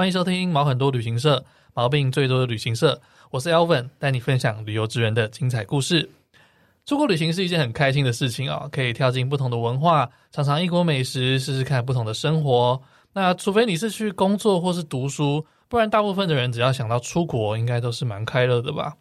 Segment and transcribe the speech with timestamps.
[0.00, 1.44] 欢迎收听毛很多旅行社，
[1.74, 2.98] 毛病最多的旅行社。
[3.30, 6.08] 我是 Elvin，带你分享旅游职人的精彩故事。
[6.86, 12.80] 出国旅行是一件很开心的事情啊，可以跳进不同的文化，尝尝异国美食，试试看不同的生活。
[13.12, 18.94] 那除非你是去工作或是读书，不然大部分的人只要想到出国，应该都是蛮快乐的吧。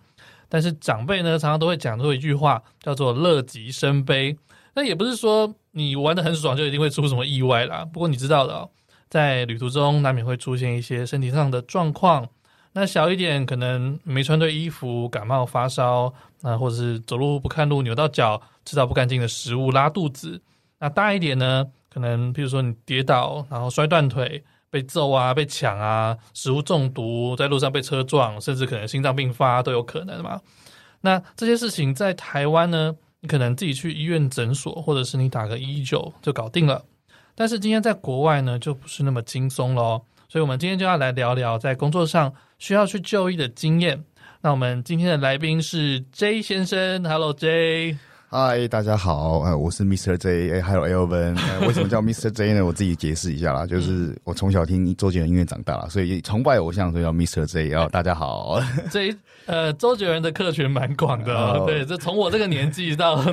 [0.50, 4.38] 但是长辈呢，常常都会讲出一句话，叫做“乐极生悲”。
[4.76, 7.86] 那也不是说你玩得很爽就一定会出什么意外啦。
[7.86, 8.70] 不过你知道的哦，
[9.10, 12.28] 在旅途中难免会出现一些身体上的状况。
[12.74, 20.42] 那小一点，可能没穿对衣服，感冒发烧，那或者是走路不看路，扭到脚，吃到不干净的食物，拉肚子。
[20.80, 24.44] 那大一点呢，可能比如说你跌倒，然后摔断腿。
[24.72, 30.40] 被揍啊，被抢啊，食物中毒，在路上被车撞，甚至可能心脏病发都有可能嘛。
[31.02, 36.86] 那这些事情在台湾呢，你可能自己去医院诊所，或者是你打个一九就搞定了。
[37.40, 40.02] 但是今天在国外呢，就不是那么轻松喽。
[40.28, 44.04] 所以，我们今天就要来聊聊在工作上需要去就医的经验。
[44.42, 47.98] 那我们今天的来宾是 J 先生，Hello J。
[48.28, 50.18] 嗨，大家好，呃，我是 Mr.
[50.18, 52.30] J，哎，还有 Elvin，呃，为什么叫 Mr.
[52.30, 52.64] J 呢？
[52.68, 57.46] 我自己解释一下啦，就是我从小听周杰伦音乐长大了，所以崇拜偶像，所以叫 Mr.
[57.46, 57.74] J。
[57.74, 58.60] 哦，大家好，
[58.92, 63.24] 这呃，周杰伦的客群蛮广的，哦，对，这从我这个年纪到。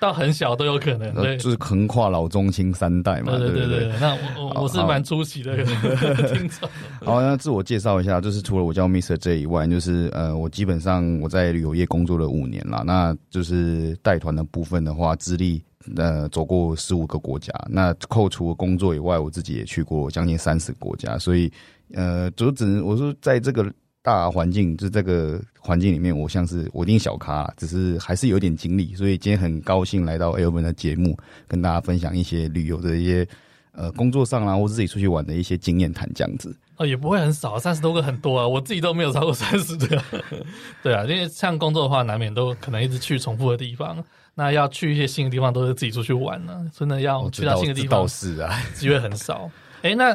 [0.00, 3.92] 到很小都有可能，对，就是横跨老中青三代嘛，对对对对。
[4.00, 5.56] 那我我我是蛮出奇的
[6.34, 6.68] 听众。
[7.00, 9.16] 好，那自我介绍一下，就是除了我叫 Mr.
[9.16, 15.62] J 以外，就是呃，我基本上我在旅游业工作了五年了，那就是带团的部分的话，资历
[15.96, 21.50] 呃走过十五个国家，那扣除工作以外，我自己也去过将近三十个国家，所以
[21.94, 23.64] 呃，就只能我说在这个。
[24.04, 33.26] 大环境就这个环境里面，我像是我一定小咖，只是还是有点经历，所以今天很高兴来到 Elvin 的节目，跟大家分享一些旅游的一些
[33.72, 36.54] 呃工作上啊，或自己出去玩的一些经验谈这样子。
[36.76, 40.02] 哦，也不会很少，三十多个很多啊，我自己都没有超过三十个。
[40.84, 44.04] 对啊，因为像工作的话，难免都可能一直去重复的地方，
[44.34, 49.50] 那要去一些新的地方，都是自己出去玩呢、啊，真的要去到新的地方，倒是啊，机会很少。
[49.80, 50.14] 哎、欸，那。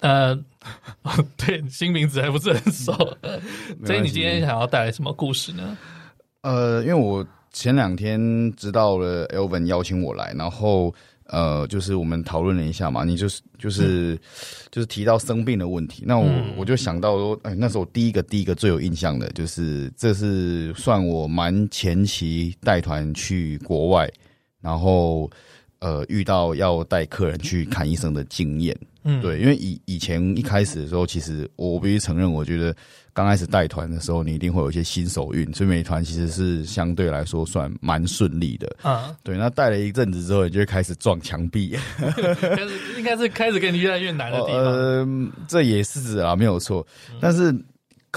[0.00, 0.38] 呃，
[1.36, 2.92] 对，新名字还不是很熟，
[3.84, 5.76] 所以你今天想要带来什么故事呢？
[6.42, 10.94] 呃，因为我前两天知道了 Elvin 邀请我来，然后
[11.24, 14.18] 呃，就是我们讨论了一下嘛，你就是就是、嗯、
[14.70, 24.08] 就是提到生病的问题，那我、嗯、我就想到说，哎，那是我第一个第一个最有印象的就是，这是算我蛮前期带团去国外，
[24.60, 25.28] 然后
[25.80, 28.76] 呃遇到要带客人去看医生的经验。
[29.04, 32.74] 嗯，对，因为以以前一开始的时候，其实我必须承认，我觉得
[33.14, 39.16] 刚开始带团的时候，你一定会有一些新手运，所以美团其实是相对来说算蛮顺利的啊。
[39.22, 41.76] 对，那带了一阵子之后，你就会开始撞墙壁，
[42.98, 44.64] 应该是开始给你越来越难的地方。
[44.64, 45.08] 呃，
[45.46, 46.86] 这也是啊，没有错，
[47.20, 47.54] 但是。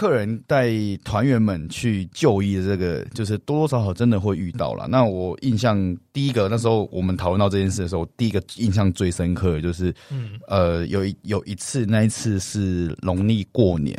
[0.02, 0.72] 客人带
[1.04, 4.88] 团员们去就医的这个，就是多多少少真的会遇到了。
[4.90, 13.96] 那我印象第一个，那时候我们讨论到这件事的时候，第一个印象最深刻的就是，嗯，呃，有一有一次，那一次是农历过年，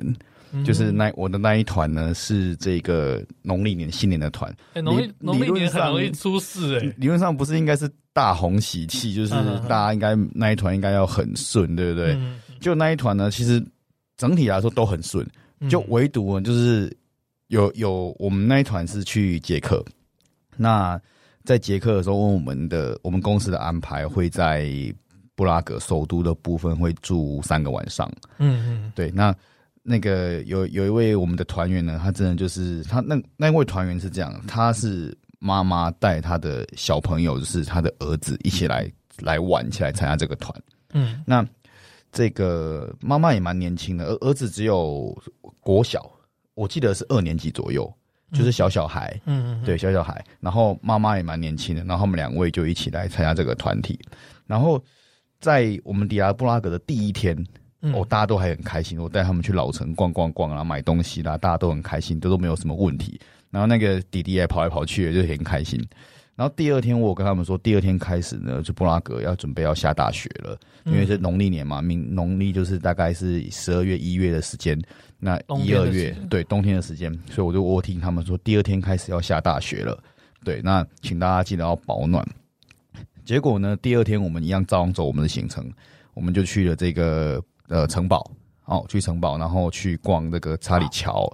[0.51, 4.53] 嗯、就是那我的那一团呢是这个农历年新年的团。
[4.83, 9.31] 农历农历年很容易出事哎、欸，理论上不是应该是大红喜气，就是
[9.69, 12.15] 大家应该那一团应该要很顺，对不对？
[12.15, 13.65] 嗯、就那一团呢，其实
[14.17, 15.25] 整体来说都很顺。
[15.69, 16.95] 就唯独就是
[17.49, 19.85] 有有我们那一团是去捷克，
[20.57, 21.01] 那
[21.45, 24.71] 在捷克的时候，问我们的我们公司的安排会在
[25.35, 28.11] 布拉格首都的部分会住三个晚上。
[28.39, 29.35] 嗯嗯，对，那
[29.83, 40.53] 那个有有一位我们的团员呢，他真的就是他那那位团员是这样，他是妈妈带他的小朋友，就是他的儿子一起来来玩，一起来参加这个团。
[40.93, 41.47] 嗯，那。
[42.13, 45.17] 这个妈妈也蛮年轻的，儿儿子只有
[45.61, 46.09] 国小，
[46.55, 47.91] 我记得是二年级左右，
[48.33, 50.23] 就是小小孩，嗯嗯，对，小小孩。
[50.39, 53.99] 然后妈妈也蛮年轻的，然后他们两位就一起来参加这个团体。
[54.47, 54.79] 然后
[55.41, 57.35] 在我们抵达布拉格的第一天，
[57.81, 63.19] 哦，大家都还很开心，我带他们去老城逛逛逛啊，买东西啦，大家都很开心，都都没有什么问题。
[63.51, 65.83] 然后那个弟弟也跑来跑去的，就很开心。
[66.35, 74.81] 然后第二天，我跟他们说，第二天开始呢，就布拉格要准备要下大雪了，因为是农历年嘛，明农历就是大概是十二月一月的时间，
[75.19, 80.03] 那一二月对冬天的时间，所以我就我听他们说，第二天开始要下大雪了，
[80.43, 82.27] 对，那请大家记得要保暖。
[83.27, 85.71] 结果呢，第二天我们一样照样走我们的行程，
[86.15, 88.29] 我们就去了这个呃城堡，
[88.65, 91.31] 哦，去城堡，然后去逛这个查理桥，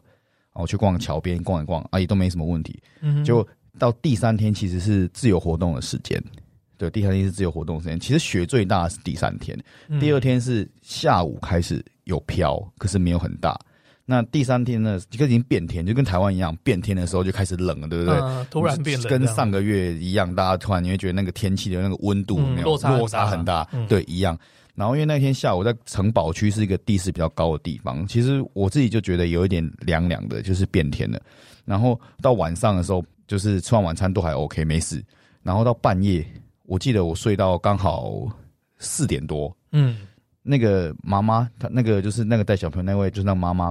[0.53, 3.47] 然后去逛桥边逛一逛，啊，也都没什么问题，嗯，就。
[3.79, 6.23] 到第三天其实是自由活动的时间，
[6.77, 7.99] 对，第三天是自由活动时间。
[7.99, 9.59] 其实雪最大的是第三天，
[9.89, 13.59] 嗯、第二天是下午开始有飘，可是没有很大。
[14.11, 18.19] 那第三天呢，就已经变天，就跟台湾一样，变天的时候就开始冷了，对不对？
[18.19, 24.39] 嗯、突然变冷，跟上个月一样，大家突然你会觉得那个天气的那个温度没有、嗯、落差，落差很大，嗯、对，一样。
[24.75, 31.21] 然后因为那天下午在城堡区是一个地势比较高的地方，其实我自己就觉得有一点凉凉的，就是变天了。
[31.67, 35.01] 然后到晚上的时候，就是吃完晚餐都还 OK，没事。
[35.45, 36.27] 然后到半夜，
[36.65, 38.27] 我记得我睡到刚好
[38.79, 39.99] 四点多，嗯，
[40.43, 43.71] 那个妈妈她那个就是那个带小朋友那位就是那妈妈。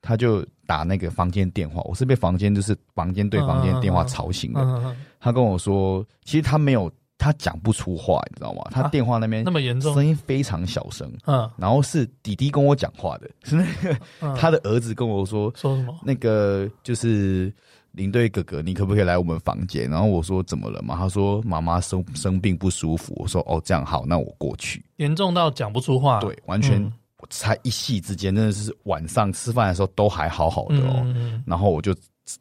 [0.00, 4.60] 她就打那个房间电话，我是被房间就是房间对房间电话吵醒的。
[4.60, 8.62] 嗯嗯嗯、他跟我说，其实她没有，他讲不出话，你知道吗？
[8.70, 11.12] 他电话那边那么严重，声音非常小声。
[11.26, 15.92] 嗯，然后是弟弟跟我讲话的，是那个、嗯、他的儿子跟我说说什么？
[16.04, 17.52] 那个就是
[17.98, 19.90] 领队哥哥，你可不可以来我们房间？
[19.90, 20.96] 然后我说怎么了嘛？
[20.96, 23.12] 他说妈妈生生病不舒服。
[23.16, 24.82] 我说哦，这样好，那我过去。
[24.96, 26.80] 严重到讲不出话，对，完全。
[26.82, 26.92] 嗯
[27.30, 31.02] 才一夕之间，真的是晚上吃饭的时候都还好好的哦。
[31.04, 31.92] 嗯、然后我就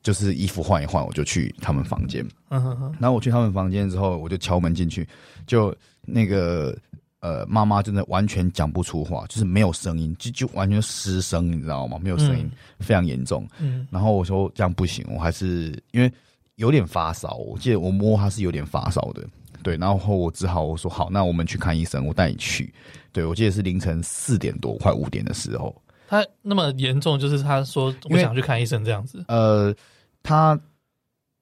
[0.03, 2.23] 就是衣服换一换，我就去他们房间。
[2.49, 5.05] 嗯、哼哼然后我去他们房间之后，我就敲门进去，
[5.47, 6.77] 就那个
[7.19, 11.97] 呃妈妈真的完全讲不出话，就是没有声音，就就完全失声，你知道吗？
[12.01, 13.47] 没有声音，嗯、非常严重。
[13.59, 16.11] 嗯、然后我说这样不行，我还是因为
[16.55, 19.23] 有点发烧，我记得我摸他是有点发烧的。
[19.63, 22.73] 对，然后我只好我说好，那我们去看医生，我带你去。
[23.11, 25.75] 对，我记得是凌晨四点多，快五点的时候。
[26.07, 29.25] 他那么严重，就是他说我想去看医生这样子。
[29.27, 29.75] 呃，
[30.23, 30.57] 他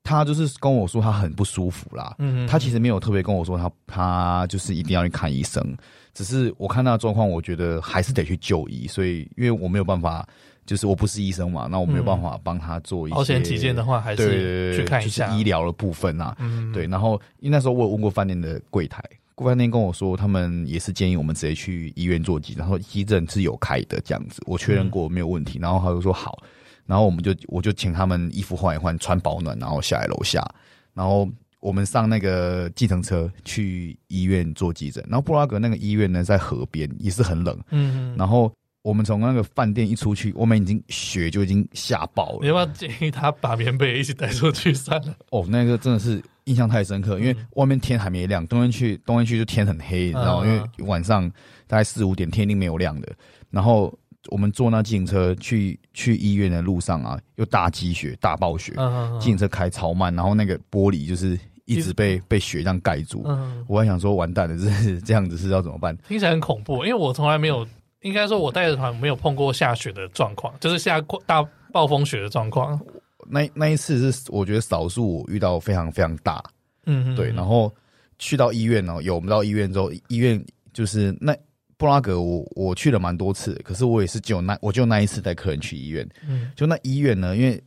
[0.05, 2.15] 他就是跟我说他很不舒服啦。
[2.19, 5.75] 嗯，他其实没有特别跟我说他他就是一定要去看医生，
[6.13, 8.87] 只是我看他的状况，我觉得还是得去就医。
[8.87, 10.25] 所以因为我没有办法。
[10.67, 13.15] 就是我不是医生嘛，那我没有办法帮他做一些。
[13.15, 16.35] 保险起见的话，还是去看一下医疗的部分啊。
[16.39, 16.87] 嗯，对。
[16.87, 18.99] 然后因为那时候我有问过饭店的柜台，
[19.35, 24.41] 过饭店跟我说，他们也是建议我们直接去医院做急诊，然后急诊是有开的这样子。
[24.47, 26.41] 我确认过没有问题，然后他就说好，
[26.85, 30.45] 然后我们就我就请他们衣服换一换，穿保暖，然后下来楼下，
[30.93, 31.27] 然后
[31.59, 35.03] 我们上那个计程车去医院做急诊。
[35.09, 37.59] 然后布拉格那个医院呢，在河边，也是很冷。
[37.71, 38.51] 嗯，然后。
[38.85, 42.37] 我们从那个饭店一出去，我们已经雪就已经下爆了。
[42.41, 45.15] 你要不要建议他把棉被一起带出去算了？
[45.31, 50.45] 哦，那个真的是印象太深刻，因为外面天还没亮，冬天去冬天去就天很黑，你知道吗？
[50.45, 51.27] 因为晚上
[51.65, 53.11] 大概四五点天一定没有亮的。
[53.49, 53.91] 然后
[54.27, 58.73] 我们坐那自行车去去医院的路上啊，又大积雪、大暴雪，
[59.19, 63.25] 计程车开超慢，然后那个玻璃就是一直被被雪这样盖住。
[63.67, 65.97] 我还想说完蛋了，这是这样子是要怎么办？
[66.07, 67.67] 听起来很恐怖，因为我从来没有。
[68.01, 72.79] 应该说，我带着团没有碰过下雪的状况，就是下过大暴风雪的状况。
[73.27, 76.43] 那那一次是我觉得少数遇到非常非常大，
[76.85, 77.31] 嗯哼，对。
[77.31, 77.73] 然后
[78.19, 80.39] 去到医院哦，有我们到医院之后，医院
[80.71, 81.35] 就是那
[81.77, 86.07] 布拉格我，我我去了蛮多次，可是我也是只有那我就那一次带客人去医院。
[86.27, 87.61] 嗯，就那医院呢，因为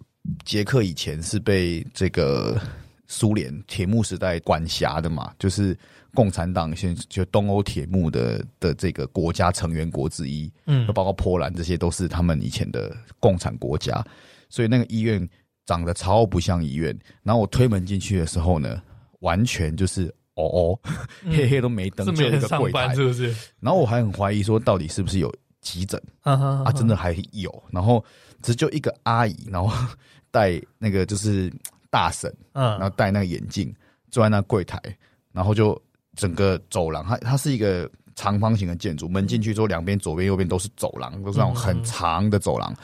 [0.44, 2.60] 捷克以前是被这个
[3.06, 5.76] 苏联铁幕时代管辖的嘛，就是。
[6.14, 14.02] 共产党现就东欧铁幕的的这个国家成员国之一，嗯，包括波兰，这些都是他们以前的共产国家，
[14.49, 15.28] 所以那个医院
[15.66, 16.99] 长得超不像医院。
[17.22, 18.82] 然后我推门进去的时候呢，
[19.20, 20.90] 完全就是哦哦，
[21.30, 23.34] 黑黑都没灯，就一个柜台，是不是？
[23.60, 26.00] 然后我还很怀疑说，到底是不是有急诊？
[26.22, 27.62] 啊，真的还有。
[27.70, 28.04] 然后
[28.42, 29.70] 只就一个阿姨，然后
[30.30, 31.52] 戴那个就是
[31.90, 33.74] 大婶，嗯，然后戴那个眼镜，
[34.10, 34.80] 坐在那柜台，
[35.32, 35.80] 然后就。
[36.16, 42.74] 整个走廊，它它是一个长方形的建筑，门进去之后，两边左边右边都是走廊，都是那种很长的走廊，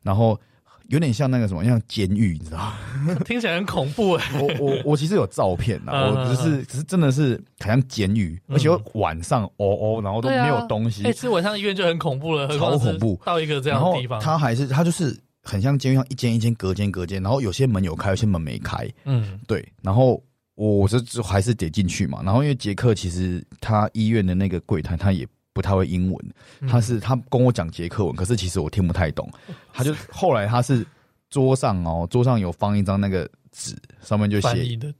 [0.00, 0.40] 然后
[0.88, 3.14] 有点像那个什么，像监狱，你知道吗？
[3.24, 4.24] 听起来很恐怖 哎！
[4.40, 11.04] 我我我其实有照片呐， 我只是只是真的是很像监狱，而且晚上哦哦，然后都没有东西。
[11.04, 13.20] 哎，其实晚上医院就很恐怖了，超恐怖。
[13.24, 18.88] 到一个这样的地方，他还是他就是很像监狱，像一间一间隔间隔间，然后有些门有开，有些门没开。
[19.04, 20.22] 嗯，对，然后。
[20.56, 26.34] 我我这就还是得进去嘛，然后因为杰克其实他医院的那个柜台他也不太会英文，
[26.68, 29.26] 他是他跟我讲捷克文，可是其实我听不太懂。
[29.72, 30.86] 他就后来他是
[31.30, 34.48] 桌上哦，桌上有放一张那个纸，上面就写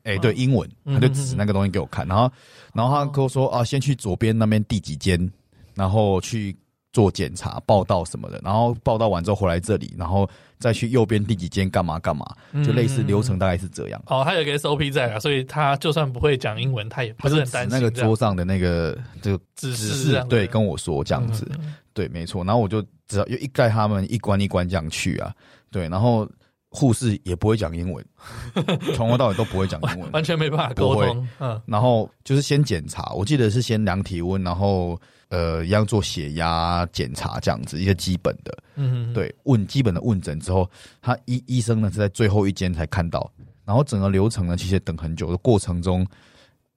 [0.04, 2.32] 哎、欸、对英文，他就指那个东西给我看，然后
[2.72, 5.30] 然后他跟我说啊，先去左边那边第几间，
[5.74, 6.56] 然后去。
[6.94, 12.24] 做检查报道什么的，然后报道完之后回来这里，然后再去右边第几间干嘛干嘛，
[12.64, 14.02] 就类似流程大概是这样。
[14.06, 17.70] 哦，他有个 SOP 在啊，所以他就算不会讲英文，他也不是很担心。
[17.70, 21.46] 那个桌上的那个这个指示，对，跟我说这样子，
[21.92, 22.44] 对，没错。
[22.44, 25.34] 然后我就只要又一盖他们一关一关这样去啊，
[25.70, 26.28] 对，然后
[26.70, 28.04] 护士也不会讲英文，
[28.94, 31.28] 从头到尾都不会讲英文，完全没办法沟通。
[31.38, 38.56] 嗯，然后就是先检查，我记得是先量体温，然后呃，一样做血压检查这样子，一些基本的。
[38.76, 40.68] 嗯，对，问基本的问诊之后，
[41.00, 43.30] 他医医生呢是在最后一间才看到，
[43.64, 46.06] 然后整个流程呢其实等很久的过程中，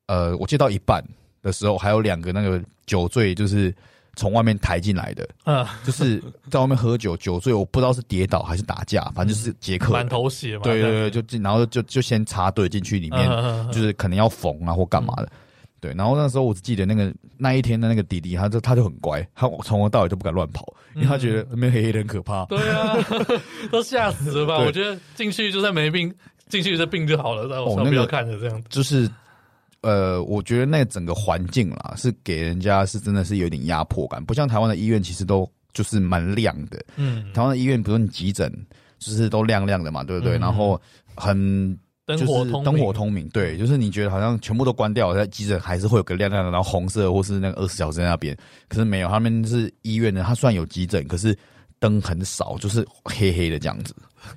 [0.08, 1.04] 呃，我接到一半
[1.42, 3.74] 的时候，还有两个那个酒醉就是。
[4.20, 10.63] 从外面抬进来的， 嗯，就是在外面喝酒，酒醉，我不知道是跌倒还是打架，反正就是杰克满头血嘛。
[10.63, 13.30] 对对对，就进，然后就就先插队进去里面，
[13.72, 15.32] 就是可能要缝啊或干嘛的。
[15.80, 20.66] 对，然后那时候我只记得那个那一天的那个弟弟，他就他就很乖，他从头到尾都不敢乱跑，
[20.96, 22.46] 因为他觉得那边黑黑的很可怕。
[22.46, 22.96] 对啊，
[23.72, 24.58] 都吓死了吧？
[24.60, 26.14] 我觉得进去就算没病，
[26.50, 27.48] 进去这病就好了。
[27.48, 29.10] 然后我不要看着这样，就是。
[29.82, 36.84] 呃，我觉得那整个环境啦，是给人家是真的是有点压迫感，不像台湾的医院，其实都就是蛮亮的。
[36.96, 38.52] 嗯，台湾的医院，比如你急诊，
[38.98, 40.36] 就是都亮亮的嘛，对不对？
[40.36, 40.82] 嗯、然后
[41.16, 48.36] 很灯火灯火通明，对，就是你觉得好像全部都关掉，在急诊还是会有个亮亮的，然后红色或是那个二十小时在那边，
[48.68, 51.38] 可是没有，他们是医院的，它虽然有急诊，可是
[51.78, 53.94] 灯很少，就是黑黑的这样子，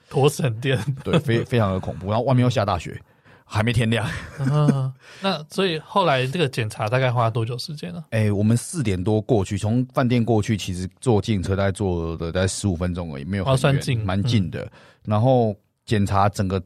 [0.09, 3.01] 多省电，对，非非常的恐怖，然后外面又下大雪。
[3.53, 4.09] 还没天亮，
[4.39, 8.05] 嗯，那所以后来这个检查大概花了多久时间呢？
[8.11, 14.63] 哎、欸，我们四点多过去，从饭店过去，其实坐自行车大概坐的大概十五分钟而已，没有很远，算近，蛮近的。
[14.67, 14.71] 嗯、
[15.07, 15.53] 然后
[15.85, 16.63] 检查整个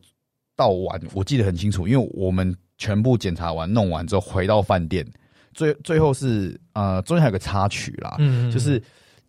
[0.57, 5.07] 到完，我记得很清楚，因为我们全部检查完弄完之后回到饭店，
[5.53, 8.83] 最最后是呃中间还有个插曲啦，嗯，就是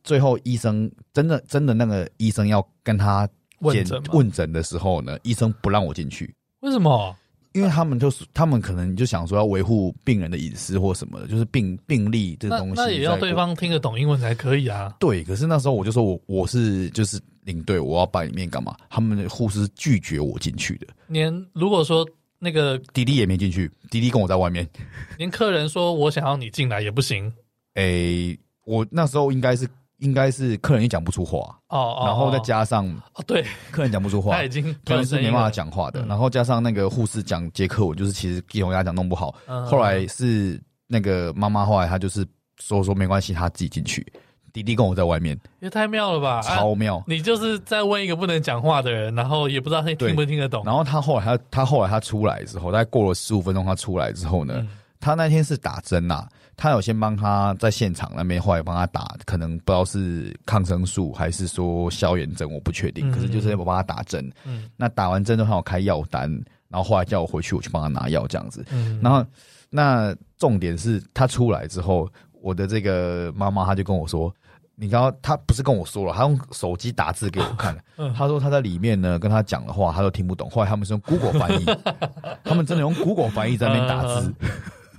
[0.04, 3.28] 最后医生真的真的那个医生要跟他
[3.60, 7.16] 问诊问诊的时候呢，医生不让我进去，为什么？
[7.54, 12.74] 因为他们就是，他们可能就想说要维护病人的隐私或什么的，就是病病历这东西。
[12.76, 14.94] 那也要对方听得懂英文才可以啊。
[15.00, 18.76] 对，可是那时候我就说我我是就是领队，我要办里面干嘛？
[18.90, 20.88] 他们的护士拒绝我进去的。
[21.08, 22.06] 连如果说
[22.38, 24.68] 那个滴滴也没进去，滴滴跟我在外面。
[25.18, 27.32] 连客人说我想要你进来也不行。
[27.76, 29.66] 诶、欸，我那时候应该是。
[30.00, 42.28] 应该是客人也讲不出话哦，哦，然后再加上哦，对，客人讲不出话， 他已经客人是没办法讲话的，嗯、然后加上那个护士讲捷克文，就是其实给我跟他讲弄不好，嗯、后来是那个妈妈后来她就是
[42.60, 44.06] 说说没关系，她自己进去，
[44.56, 47.04] 弟弟跟我在外面，也太妙了吧，超妙、啊！
[47.08, 54.70] 你就是在问一个不能讲话的人，然后也不知道他听不听得懂，然后他后来他他后来他出来之后，大概过了十五分钟，他出来之后呢，嗯、
[55.02, 56.30] 他那天是打针呐、啊。
[56.58, 63.12] 他有先帮他在现场那边，后来帮他打，可能不知道是抗生素还是说消炎针，我不确定。
[63.12, 66.32] 可是就是我帮他打针，嗯，那打完针之后，我开药单，
[66.70, 68.66] 然后后来叫我回去，我去帮他拿药这样子。
[68.72, 69.22] 嗯，然后
[69.70, 72.10] 那重点是他出来之后，
[72.42, 74.34] 我的这个妈妈她就跟我说
[74.76, 77.78] ：“你刚刚他不是跟我说了，他用手机打字给我看，
[78.16, 81.66] 他说他在里面呢跟他讲的话他都听不懂，后来他们是用 Google 翻译，
[82.44, 84.34] 他们真的用 Google 翻译在那边打字。”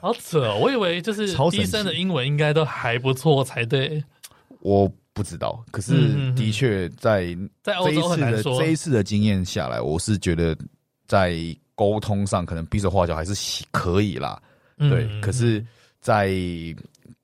[0.01, 0.59] 好扯哦！
[0.61, 4.03] 我以为就是医生的英文应该都还不错才对。
[4.61, 10.57] 我不知道，可是的确在在这一次的这一次的经验下来，我是觉得
[11.09, 11.35] 在
[11.75, 14.41] 沟通上可能比手画脚还是可以啦。
[14.79, 15.65] 对，可是，
[16.01, 16.29] 在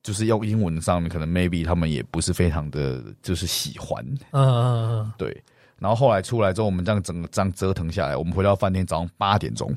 [0.02, 4.04] 就是用英文上面，可能 maybe 他们也不是非常的就是喜欢。
[4.32, 5.42] 嗯嗯嗯，对。
[5.78, 9.74] 然后后来出来之后，我们这样整个这样折腾下来，我们回到饭店早上八点钟。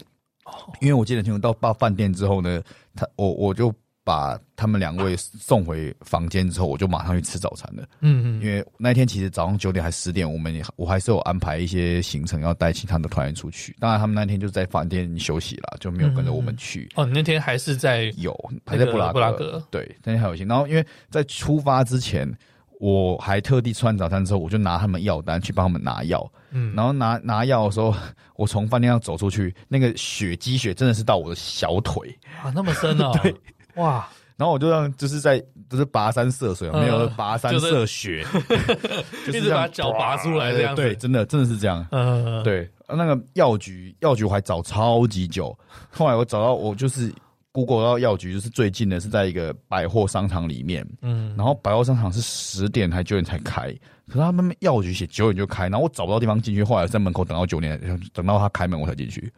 [0.79, 2.61] 因为我记得清楚，到到饭店之后呢，
[2.95, 3.73] 他我我就
[4.05, 7.83] 把他们两位送回房间之后，我就马上去吃早餐了。
[8.01, 13.75] 嗯嗯，因为那天其实早上九点还十点，我们也我还是有安排一些行程要带其他的团员出去。
[13.79, 16.87] 当然，他们那天就在饭店休息了，就没有跟着我们去。
[16.95, 18.31] 哦，你那天还是在有
[18.65, 20.47] 还在布拉格，布拉格对，那天还有行。
[20.47, 22.31] 然后因为在出发之前。
[22.81, 26.29] 我还特地吃完早餐之后，我就拿他们药单去帮他们拿药。
[26.51, 27.95] 嗯，然后拿拿药的时候，
[28.35, 33.17] 我从饭店上走出去，那个血积血真的是到我的小腿啊，那么深哦。
[33.23, 33.33] 对，
[33.75, 34.07] 哇！
[34.37, 35.39] 然后我就让就是在
[35.69, 38.25] 就是跋山涉水，没有跋山涉雪，
[39.25, 40.75] 就是把脚拔出来这样。
[40.75, 41.85] 对，真的真的是这样。
[41.91, 45.57] 嗯，对，那个药局药局我还找超级久，
[45.89, 47.13] 后来我找到我就是。
[47.55, 50.85] Google 到药局就是最近的，是在一个百货商场里面。
[51.01, 53.73] 嗯，然后百货商场是十点还九点才开。
[54.07, 57.79] 可是他们药局写九点就开，然后我找不到地方进去，后来在门口等到九点，
[58.13, 59.33] 等到他开门我才进去。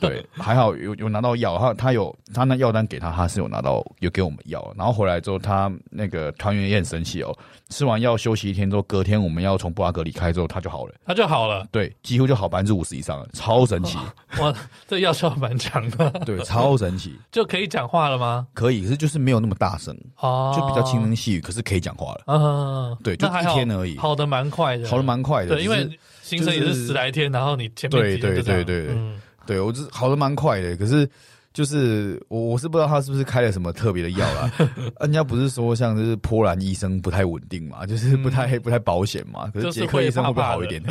[0.00, 4.72] 对，还好有有拿到药，他他有他那药单给他，他是有拿到有给我们药。
[4.78, 7.36] 然后回来之后，他那个团员也很生气哦。
[7.68, 11.66] 吃完药休息一天之后，隔天我们要从布拉格离开之后，他就好了，他就好了。
[11.70, 13.98] 对，几乎就好百分之五十以上了，超神奇。
[14.38, 14.50] 哇，
[14.88, 16.10] 这药效蛮强的。
[16.24, 17.18] 对，超神奇。
[17.30, 18.46] 就可以讲话了吗？
[18.54, 22.22] 可以，可是就是没有那么大声哦，就比较轻声细语，可是可以讲话了。
[22.28, 23.73] 嗯，对，就一天。
[23.74, 25.56] 而已，好的蛮快的，好的蛮快的。
[25.56, 25.88] 对，因为
[26.22, 31.08] 行程也是十来天，然后你前面对对对对对，嗯、对我这好的蛮快的，可是。
[31.54, 34.50] 就是我我是不知道他是不是开了什么特别的药啦，
[34.98, 40.82] 人家不是说像就是波兰医生不太稳定嘛，就是不太、嗯、不太保险嘛，可是捷克医生会不会好一点？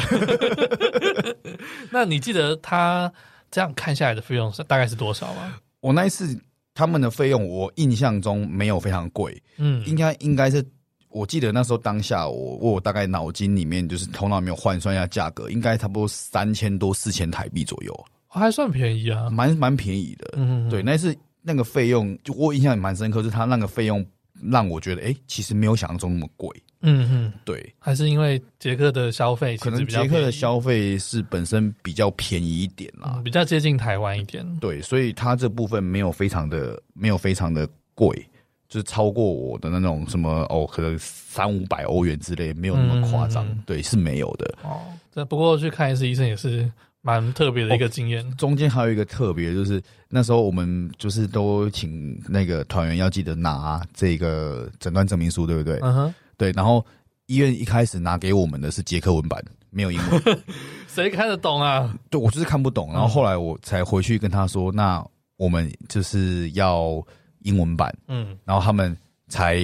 [1.92, 3.12] 那你记得他
[3.52, 5.54] 这样看下来的费用是大概是多少吗？
[5.82, 6.34] 我那一次
[6.74, 10.66] 他们的费用，我印象中没有非常贵，嗯，应该应该是
[11.14, 18.06] 我记得那时候当下我我大概脑筋里面就是头脑没有换算一下价格，应该差不多三千多四千台币左右。
[18.28, 20.34] 还算便宜啊，蛮蛮便宜的。
[20.38, 24.04] 嗯，对，那是那个费用，就我印象也蛮深刻，就是他那个费用
[24.42, 26.50] 让我觉得，哎、欸，其实没有想象中那么贵。
[26.82, 34.44] 嗯嗯，对，还是因为捷克的消费，可能捷克的消费是本身比较便宜一点啦，嗯、比较接近台湾一点。
[34.58, 38.28] 对，所以它这部分没有非常的没有非常的贵，
[38.74, 43.48] 就是超过我的那种什么哦，可能三五百欧元之类，没有那么夸张。
[43.48, 44.52] 嗯、对，是没有的。
[44.64, 44.82] 哦，
[45.14, 46.72] 这不过去看一次医生也是。
[47.06, 55.78] 蛮特别的一个经验，哦，中间还有一个特别，就是那时候我们就是都请那个团员要记得拿这个诊断证明书，对不对？
[55.82, 56.50] 嗯哼，对。
[56.54, 56.82] 然后
[57.26, 60.40] 医院一开始拿给我们的是捷克文版，没有英文，
[60.88, 61.94] 谁看得懂啊？
[62.10, 62.94] 对，我就是看不懂。
[62.94, 67.06] 然后后来我才回去跟他说，嗯、那我们就是要
[67.44, 68.96] 英文版，嗯，然后他们
[69.28, 69.60] 才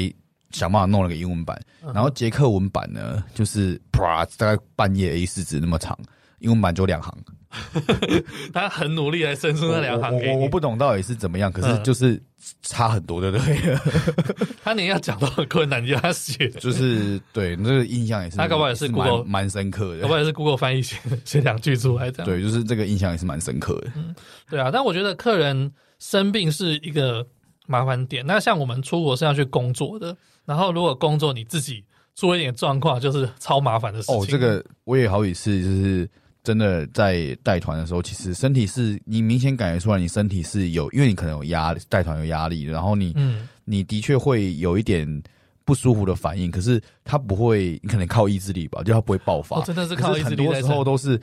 [0.51, 1.59] 想办法弄了个英文版。
[1.81, 5.97] 然后捷克文版呢，就是啪，大概半页 A 四纸那么长。
[6.39, 7.13] 英文版就两行，
[8.53, 10.15] 他很努力来生出那两行。
[10.15, 12.17] 我我，我不懂到底是怎么样，可是就是
[12.61, 13.77] 差很多，对不对？
[14.63, 18.37] 他连要讲都很困难，你让他写，就是对那个印象也是。
[18.37, 20.95] 他搞不好也是 Google 蛮深刻的，搞不好也是 Google 翻译写
[21.25, 22.25] 写两句出来这样。
[22.25, 23.91] 对，就是这个印象也是蛮深刻的。
[23.97, 24.15] 嗯，
[24.49, 25.69] 对啊，但我觉得客人
[25.99, 27.27] 生病是一个
[27.69, 28.25] 麻烦点。
[28.25, 31.85] 那像我们出国是要去工作的，然后如果工作你自己
[32.15, 34.15] 出一点状况，就是超麻烦的事情。
[34.15, 36.09] 哦，这个我也好几次就是。
[36.41, 45.05] 真的在带团的时候，其实身体是你明显感觉出来，你身体是有，因为你可能有压力，带团有压力，然后你，嗯，你的确会有一点
[45.65, 49.59] 不舒服的反应，可是他不会，你可能靠意志力吧，就他不会爆发。
[49.59, 50.47] 哦，真的是靠意志力。
[50.47, 51.19] 很多时候都是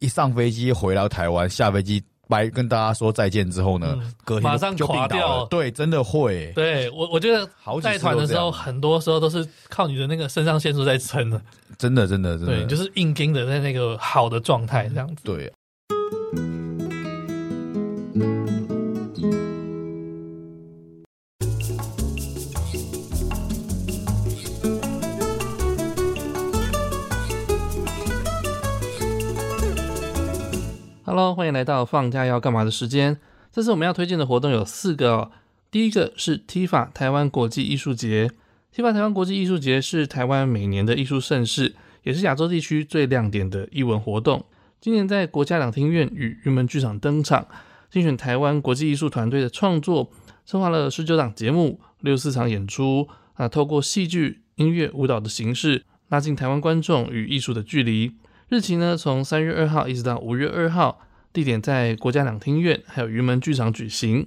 [0.00, 2.02] 一上飞机回到台湾，下飞机。
[2.30, 5.44] 拜跟大家说再见之后呢，嗯、隔天就马上垮掉。
[5.46, 6.52] 对，真的会。
[6.54, 7.44] 对我，我觉得
[7.82, 11.42] 带团的时候，很多时候都是靠你的那个肾上腺素在撑的。
[11.76, 12.56] 真的，真的，真的。
[12.56, 15.24] 对，就是硬盯的在那个好的状态这样子。
[15.24, 15.52] 对。
[31.10, 33.18] Hello，欢迎来到放假要干嘛的时间。
[33.50, 35.32] 这次我们要推荐的活动有四个哦。
[35.68, 38.30] 第一个是 TIFA 台湾国际艺术节。
[38.72, 44.44] TIFA 台湾国际艺术节是台湾每年的艺术盛事，也是亚洲地区最亮点的艺文活动。
[44.80, 47.44] 今年在国家两厅院与云门剧场登场，
[47.90, 50.12] 精选台湾国际艺术团队的创作，
[50.46, 53.08] 策划了十九档节目、六十四场演出。
[53.34, 58.12] 啊，透过戏剧、音乐、舞蹈的形式，拉近台湾观众与艺术的距离。
[58.50, 64.26] 日期呢，从三月二号一直到五月二号，地点在国家两厅院还有云门剧场举行。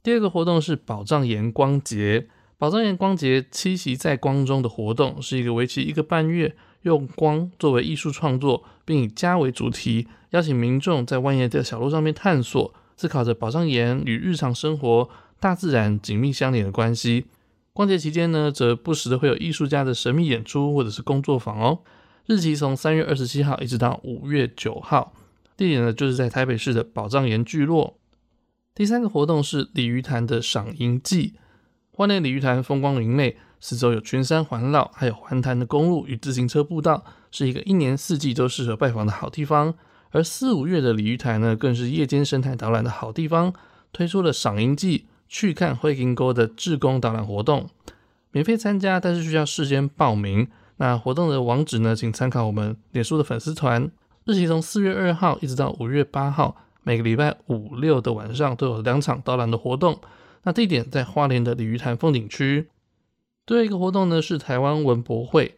[0.00, 17.26] 第二个活动是宝藏岩光节，宝藏岩光节七夕在光中的活动，是一个为期一个半月，用光作为艺术创作，并以家为主题，邀请民众在蜿蜒的小路上面探索，思考着宝藏岩与日常生活、大自然紧密相连的关系。
[17.72, 21.80] 光节期间呢，则不时的会有艺术家的神秘演出或者是工作坊哦。
[22.26, 25.12] 日期从三月二十七号一直到五月九号，
[25.56, 27.98] 地点呢就是在台北市的宝藏岩聚落。
[28.74, 31.34] 第三个活动是鲤鱼潭的赏樱季，
[31.90, 39.74] 花莲鲤鱼潭风光明媚，四周有群山环绕，还有环潭的公路与自行车步道，是一个一年四季都适合拜访的好地方。
[40.10, 43.52] 而四五月的鲤鱼潭呢，更是夜间生态导览的好地方，
[43.92, 47.68] 推出了赏樱季去看灰金沟的志工导览活动，
[48.30, 50.46] 免费参加，但是需要事先报名。
[50.76, 53.90] 那活动的网址呢，请参考我们脸书的粉丝团。
[54.24, 60.00] 日期从四月二号一直到五月八号，每个礼拜五六的晚上都有两场导览的活动。
[60.44, 62.68] 那地点在花莲的鲤鱼潭风景区。
[63.46, 65.56] 最后一个活动呢是台湾文博会。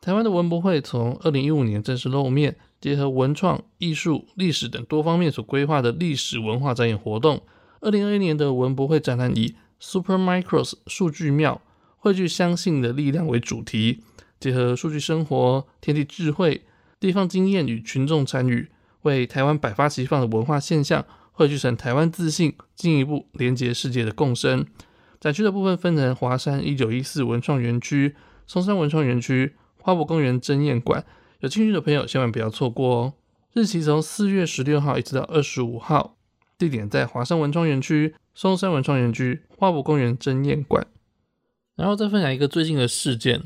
[0.00, 7.40] 台湾的文博会从二零一五年正式露面，结合文创、艺术、历史等多方面所规划的历史文化展演活动。
[7.80, 11.60] 二零二一年的文博会展览以 Supermicros 数据庙
[11.98, 14.02] 汇聚相信的力量为主题。
[14.38, 16.62] 结合数据生活、天地智慧、
[17.00, 18.68] 地方经验与群众参与，
[19.02, 24.66] 为台湾百花齐放的文化现象汇聚成台湾自信，进一步连接世界的共生。
[25.18, 28.14] 展区的部分分成华山一九一四文创园区、
[28.46, 31.04] 松山文创园区、花博公园争艳馆
[31.40, 33.12] 有兴趣的朋友千万不要错过哦。
[33.54, 36.16] 日期从四月十六号一直到二十五号，
[36.58, 40.86] 地点在华山文创园区、松山文创园区、花博公园争艳馆。
[41.74, 43.42] 然后再分享一个最近的事件，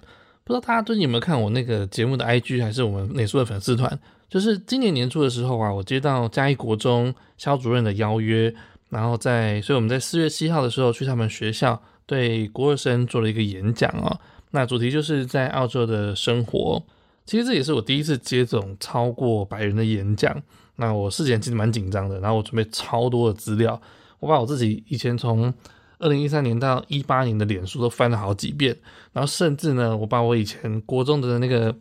[0.51, 3.97] 不知道大家最近有没有看我那个节目的 IG，还是我们脸书的粉丝团？
[4.29, 8.53] 就是今年年初的时候啊，我接到嘉义国中肖主任的邀约。
[8.89, 14.19] 然后在，所以我们在四月七号的时候去他们学校，对国二生做了一个演讲、哦。
[14.51, 16.83] 那主题就是在澳洲的生活。
[17.25, 20.37] 其实这也是我第一次接这种超过百人的演讲。
[20.75, 23.81] 那我事前其实蛮紧张的，然后我准备超多的资料，
[24.19, 25.55] 我把我自己以前从
[26.01, 28.77] 二零一三年到一八年的脸书都翻了好几遍，
[29.13, 31.75] 然后甚至呢，我把我以前国中的那个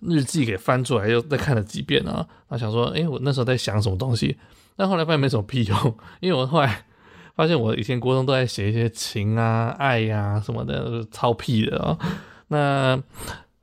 [0.00, 2.26] 日记给翻出来，又再看了几遍啊。
[2.48, 4.36] 然后想说，诶，我那时候在想什么东西？
[4.76, 6.84] 但后来发现没什么屁用，因为我后来
[7.36, 11.98] 发现我以前国中都在写一些情啊、爱呀、啊、什么的，超屁的哦。
[12.48, 13.00] 那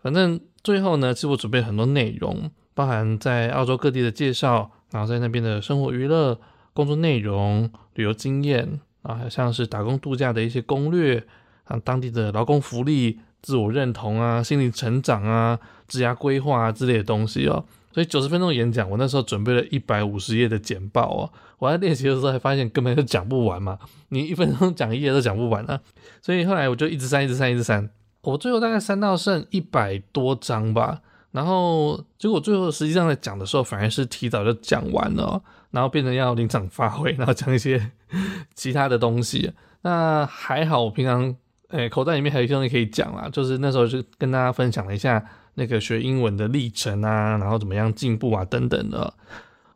[0.01, 6.39] 反正最后呢，其实我准备很多内容，包含在澳洲各地的介绍，然后在那边的生活、娱乐、
[6.73, 11.23] 工作内容、旅游经验啊，像是打工度假的一些攻略
[11.65, 17.63] 啊，当地的劳工福利、自我认同啊、心理成长啊、职业规划啊之类的东西哦。
[17.93, 21.31] 所以九十分钟演讲，我那时候准备了一百五十页的简报哦。
[21.57, 23.79] 我在练习的时候还发现根本就讲不完嘛，
[24.09, 25.79] 你一分钟讲一页都讲不完啊。
[26.21, 27.89] 所以后来我就一直删，一直删，一直删。
[28.21, 31.01] 我最后大概删到剩一百多章吧。
[31.31, 37.91] 然后结果最后实际上在讲的时候，反而是提早就讲完了，然后变成要临场发挥，然后讲一些
[38.55, 39.51] 其他的东西。
[39.81, 41.35] 那还好，我平常
[41.69, 45.23] 诶、口袋里面还有一些东西可以讲啦，就是那时候就跟大家分享了一下。
[45.59, 49.11] 那个学英文的历程啊，然后怎么样进步啊，等等的，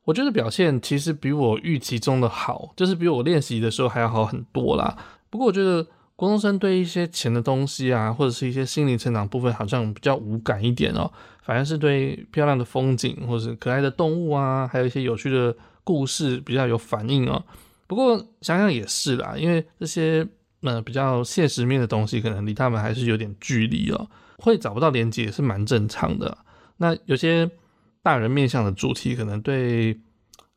[0.04, 4.96] 我觉得表现其实比我预期中的好，就是比我练习的时候还要好很多啦。
[5.32, 5.84] 不过我觉得
[6.16, 15.56] 国中生对一些钱的东西啊，或者是一些心理成长部分好像比较无感一点哦，反而是对漂亮的风景或者是可爱的动物啊，还有一些有趣的
[15.92, 17.44] 故事比较有反应哦。
[17.86, 20.26] 不过想想也是啦，因为这些
[20.62, 24.10] 呃比较现实面的东西，可能离他们还是有点距离哦。
[24.38, 26.38] 会找不到连接也是蛮正常的。
[26.78, 27.52] 那有些
[28.02, 30.00] 大人面向的主题，可能对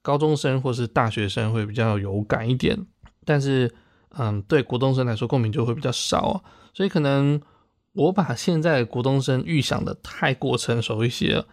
[0.00, 2.78] 高中生或是大学生会比较有感一点，
[3.24, 3.74] 但是
[4.10, 6.44] 嗯，对国中生来说共鸣就会比较少。
[6.72, 7.40] 所以可能
[7.94, 11.44] 我把现在国中生预想的太过成熟一些。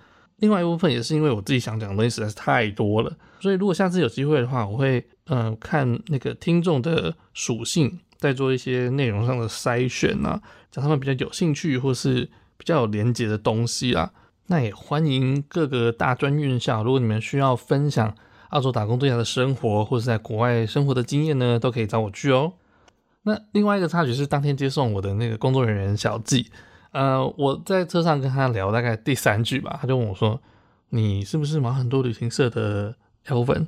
[0.42, 8.00] 另外一部分也是因为我自己想讲的东西实在是太多了，所以如果下次有机会的话，我会嗯看那个听众的属性。
[8.22, 10.40] 再做一些内容上的筛选啊，
[10.72, 12.24] 讲他们比较有兴趣或是
[12.56, 14.12] 比较有连结的东西啊，
[14.46, 18.16] 那也欢迎各个大专院校，如果你们需要分享
[18.50, 22.54] 澳洲打工度假的生活，或是在国外生活的经验呢，都可以找我去哦。
[23.24, 26.52] 那另外一个插曲是当天接送我的那个工作人员小纪，
[26.92, 30.40] 呃，我在车上跟他聊大概第三句吧，他就问我说
[30.90, 32.96] ：“你是不是毛很多旅行社的
[33.28, 33.68] Elven？”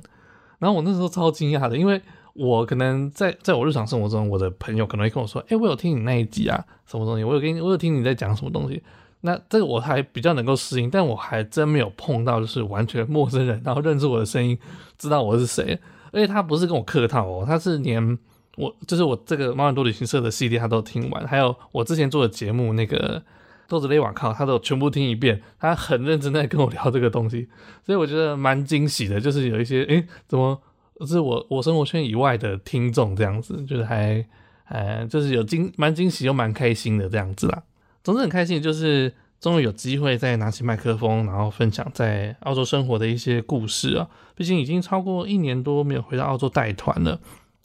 [0.58, 2.00] 然后我那时候超惊讶的，因为。
[2.36, 7.22] 我可能在在我日常生活中，我的朋友可能会跟我说：“哎、我有听你那一集啊，什么东西？
[7.22, 8.82] 我有跟你，我有听你在讲什么东西。”
[9.22, 14.58] 那这个我还比较能够适应，但我还真没有碰到就是完全陌生人，然后认识我的声音，
[14.98, 15.78] 知道我是谁。
[16.10, 18.18] 而且他不是跟我客套哦，他是连
[18.56, 23.22] 我就是我这个猫耳朵旅行社的系列他都听完，还有我之前做的节目那个
[23.68, 25.42] 豆子雷瓦靠，他都全部听一遍。
[25.58, 27.48] 他很认真在跟我聊这个东西，
[27.84, 30.60] 所以我觉得蛮惊喜的，就是有一些哎、欸、怎么。
[31.04, 34.24] 是我我生活圈以外的听众这样子，就是还
[34.68, 37.64] 呃，就是有惊蛮惊喜又蛮开心的这样子啦。
[38.04, 44.08] 总之很开心，就是终于有机会再拿起麦克风，然后分享在澳洲生活的一些故事啊。
[44.36, 47.18] 毕竟已经超过一年多没有回到澳洲带团了，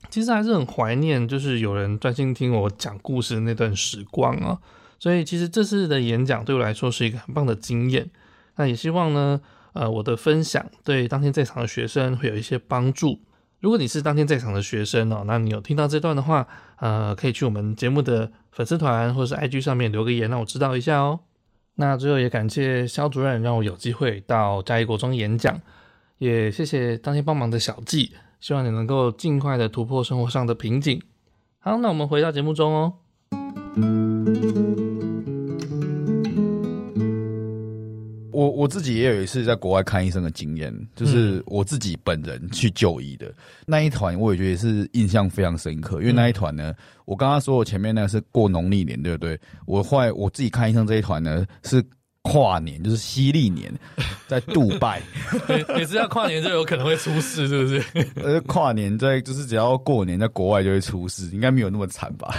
[0.09, 4.59] 其实还是很怀念，就是有人专心听我讲故事的那段时光啊。
[4.99, 8.09] 所以其实这次的演讲对我来说是一个很棒的经验。
[8.55, 9.41] 那也希望呢。
[9.73, 13.19] 呃，我的分享对当天在场的学生会有一些帮助。
[13.59, 16.45] 如果你是当天在场的学生哦，那你有听到这段的话，
[16.77, 21.19] 呃，可以去我们节目的粉丝团或是 IG 上面留个言，让我知道一下哦。
[21.75, 25.61] 那最后也感谢肖主任让我有机会到嘉义国中演讲，
[26.17, 31.01] 也谢谢当天帮忙的小纪，希望你能够尽快的突破生活上的瓶颈。
[31.59, 32.93] 好，那我们回到节目中哦。
[38.31, 43.35] 我我自己也有一次在国外看医生的经验，就是我自己本人去就医的、嗯、
[43.67, 45.99] 那一团，我也觉得是印象非常深刻。
[45.99, 46.73] 因为那一团呢，
[47.03, 49.37] 我刚刚说我前面那个是过农历年，对不对？
[49.65, 51.83] 我后来我自己看医生这一团呢是
[52.23, 53.73] 跨年，就是西历年，
[54.27, 55.01] 在杜拜。
[55.75, 57.83] 每次要跨年就有可能会出事，是不是？
[58.21, 62.33] 呃，跨年在就是只要过年在国外就会出事，应该没有那么惨吧？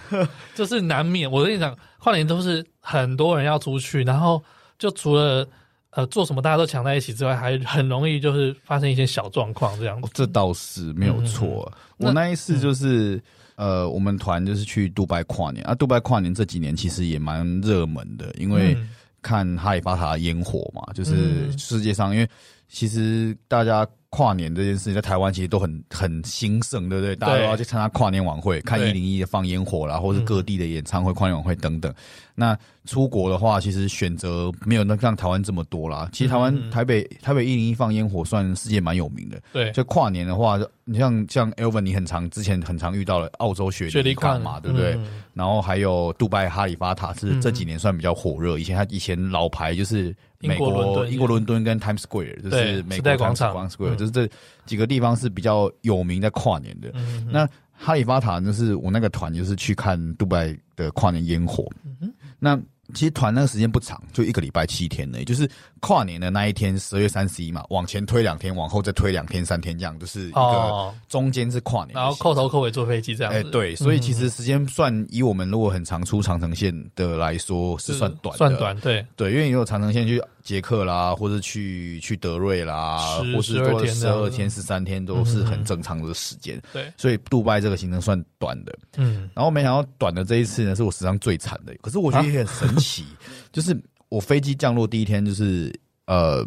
[0.54, 1.30] 就是难免。
[1.30, 4.42] 我跟你讲，跨年都是很多人要出去，然后。
[4.78, 5.44] 就除了
[5.90, 10.06] 呃做什么大家都抢在一起之外，还很容易就是发生一些小状况这样子。
[10.06, 11.68] 哦、这倒是没有错。
[11.96, 13.16] 我那一次就是、
[13.56, 18.78] 嗯、呃，我们团就是去杜拜跨年啊，杜拜跨年这几年其实也蛮热门的，因为
[19.22, 22.28] 看哈利法塔烟火嘛，就是世界上因为
[22.68, 23.86] 其实大家。
[24.10, 27.14] 跨年这件事情在台湾其实都很很兴盛，对不对？
[27.14, 31.92] 大家都要去参加跨年晚会，看一零一的放烟火啦，或是各地的演唱会、跨年晚会等等。
[32.34, 36.08] 那出国的话，其实选择没有那像台湾这么多啦。
[36.10, 39.38] 其实台湾、嗯、台北台北一零一放烟火算世界蛮有名的。
[39.52, 44.94] 对，就跨年的话，你像像 Elvin，你很常之前很常遇到了澳洲雪梨跨嘛，对不对？
[44.94, 48.58] 嗯、然后还有杜拜哈利法塔是这几年算比较火热。
[48.58, 54.26] 以前他以前老牌就是美国英国伦敦跟 Times Square，就是美国广场 Square，就是这
[54.64, 56.90] 几个地方是比较有名在跨年的。
[56.94, 61.68] 嗯、那哈利法塔就是我那个团就是去看杜拜的跨年烟火。
[62.00, 62.56] 嗯那
[62.94, 65.48] 其实团那个时间不长，就一个礼拜七天呢，也就是
[65.80, 73.38] 跨年的那一天，十二月三十一嘛，往前推两天，往后再推两天、三天，这样就是一个中间是跨年，然后扣头扣尾坐飞机这样子。
[73.38, 79.04] 哎，对，所以其实时间算以我们如果很长出长城线的来说是算短的，算短，对。
[79.16, 86.58] 对，因为你有长城线去捷克啦，或者去去德瑞啦，或是说十二天、十三天都是很正常的时间。
[86.72, 88.78] 对，所以杜拜这个行程算短的。
[88.96, 91.74] 嗯，然后没想到短的这一次呢，是我史上最惨的。
[91.82, 93.04] 可是我觉得也很神奇，
[93.52, 95.70] 就是我飞机降落第一天，就是
[96.06, 96.42] 呃，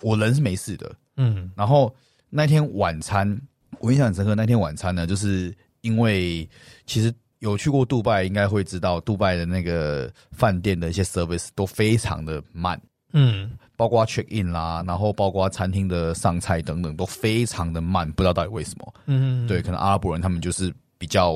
[0.00, 0.90] 我人是没事的。
[1.18, 1.94] 嗯，然后
[2.30, 3.38] 那天晚餐
[3.80, 4.34] 我印象很深刻。
[4.34, 6.48] 那天晚餐呢，就是因为
[6.86, 7.12] 其实。
[7.40, 12.80] 有去过杜拜，应该会知道杜拜的那个饭店的一些 service 都非常的慢，
[13.18, 21.34] 嗯，包括 check in 啦，然后包括餐厅的上菜等等都非常的慢，不知道到底为什么，嗯，对，可能阿拉伯人他们就是比较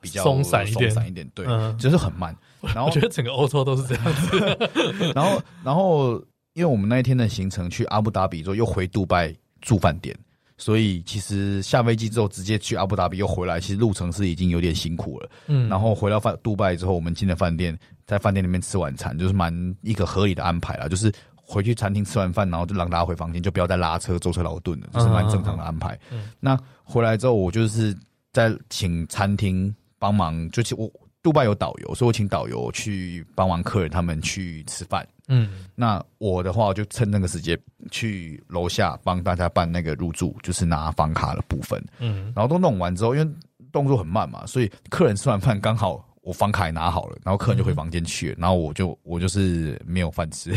[0.00, 2.34] 比较松散一点，松散一点，对，嗯，就是很慢。
[2.62, 4.58] 然后我觉得整个欧洲都是这样子。
[5.14, 6.14] 然后，然后
[6.54, 10.16] 因为我们那一天的行程去阿布达比之后，又回杜拜住饭店。
[10.58, 15.30] 所以其实下飞机之后直接去阿布达比又回来，其实路程是已经有点辛苦了。
[15.46, 20.88] 嗯，然后回到饭杜拜之后，我们进了饭店，在饭店里面吃晚餐，就是蛮一个合理的安排啦。
[20.88, 25.98] 就是回去餐厅吃完饭，然后就让大家回房间，就不要再拉车舟车劳顿了，就是蛮正常的安排。
[26.10, 27.96] 嗯，那回来之后，我就是
[28.32, 30.90] 在请餐厅帮忙，就我
[31.22, 35.06] 杜拜有导游，所以我请导游去帮忙客人他们去吃饭。
[35.28, 37.58] 嗯，那我的话，我就趁那个时间
[37.90, 41.82] 去楼下帮大家办那个入住，就是拿房卡的部分。
[42.00, 43.34] 嗯，然后都弄完之后，因为
[43.70, 50.50] 动作很慢嘛，所以客人吃完饭刚好我房卡也拿好了，然后客人就回房间去了，嗯、然后我就我就是没有饭吃，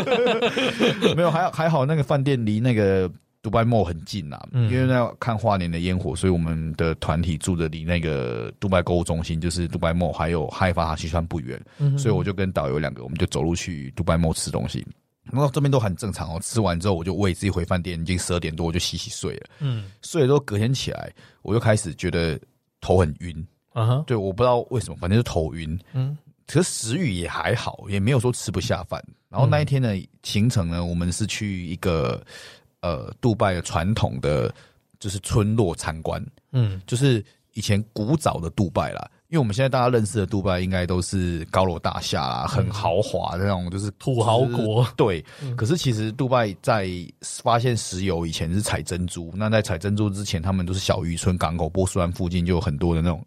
[1.14, 3.10] 没有还还好那个饭店离那个。
[3.46, 11.62] 杜拜 Mall 很近啊，因为要看跨年的烟火，所以我们的团体住的离那个杜拜购物中心，就是杜拜 Mall 还有哈利法塔西川不远，
[11.96, 14.84] 所以我就跟导游两个，我们就走路去杜拜 Mall 吃东西。
[15.22, 19.46] 然后这边都很正常哦，吃完之后我就我也自己回饭店，已经十二点多，我就洗洗睡了。
[19.60, 21.08] 嗯，睡了之后隔天起来，
[21.42, 22.36] 我就开始觉得
[22.80, 23.46] 头很晕。
[23.72, 25.78] 啊哈，对，我不知道为什么，反正就头晕。
[25.92, 29.00] 嗯，可是食欲也还好，也没有说吃不下饭。
[29.28, 32.20] 然后那一天的行程呢，我们是去一个。
[32.86, 34.54] 呃，杜拜的传统的
[35.00, 39.10] 就是村落参观，嗯，就是以前古早的杜拜啦。
[39.28, 44.86] 因为我们现在大家认识的杜拜，应该都是高楼大厦啦，很豪华的那种，就是土豪国。
[44.96, 45.20] 对，
[45.56, 46.88] 可是其实杜拜在
[47.42, 53.20] 发现石油以前是采珍珠，那在采珍珠之前，他们都是小渔村、港口、波斯湾附近就有很多的那种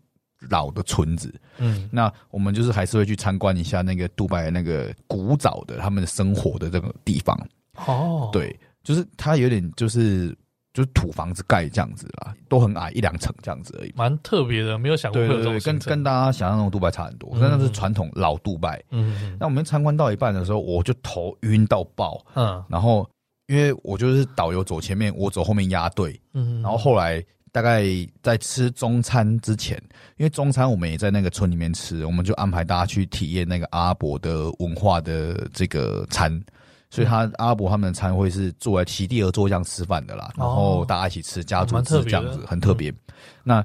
[0.50, 1.34] 老的村子。
[1.58, 7.38] 嗯，那我们就是还是会去参观一下那个杜拜那个古早的他们生活的这个地方。
[7.86, 8.58] 哦，对。
[8.84, 10.36] 就是它有点就是
[10.74, 15.60] 就是土房子盖这样子啦，都很矮一两层这样子而已，蛮特别的，没有想过会有这种。
[15.60, 18.82] 跟跟大家想象中的杜拜差很多，但那、嗯、是传统老杜拜。
[18.92, 22.24] 嗯，那我们参观到一半的时候，我就头晕到爆。
[22.36, 23.10] 嗯，然后
[23.48, 26.20] 因为我就是导游走前面，我走后面压队。
[26.34, 27.84] 嗯，然后后来大概
[28.22, 29.76] 在吃中餐之前，
[30.18, 36.32] 因为中餐我们也在那个村里面吃，我们就安排大家去体验那个阿拉伯的文化的这个餐。
[36.90, 42.94] 所以他阿伯他们的餐会是坐在席地而坐这样吃饭的啦，然后大家一起吃，家族吃这样子，很特别。
[43.44, 43.64] 那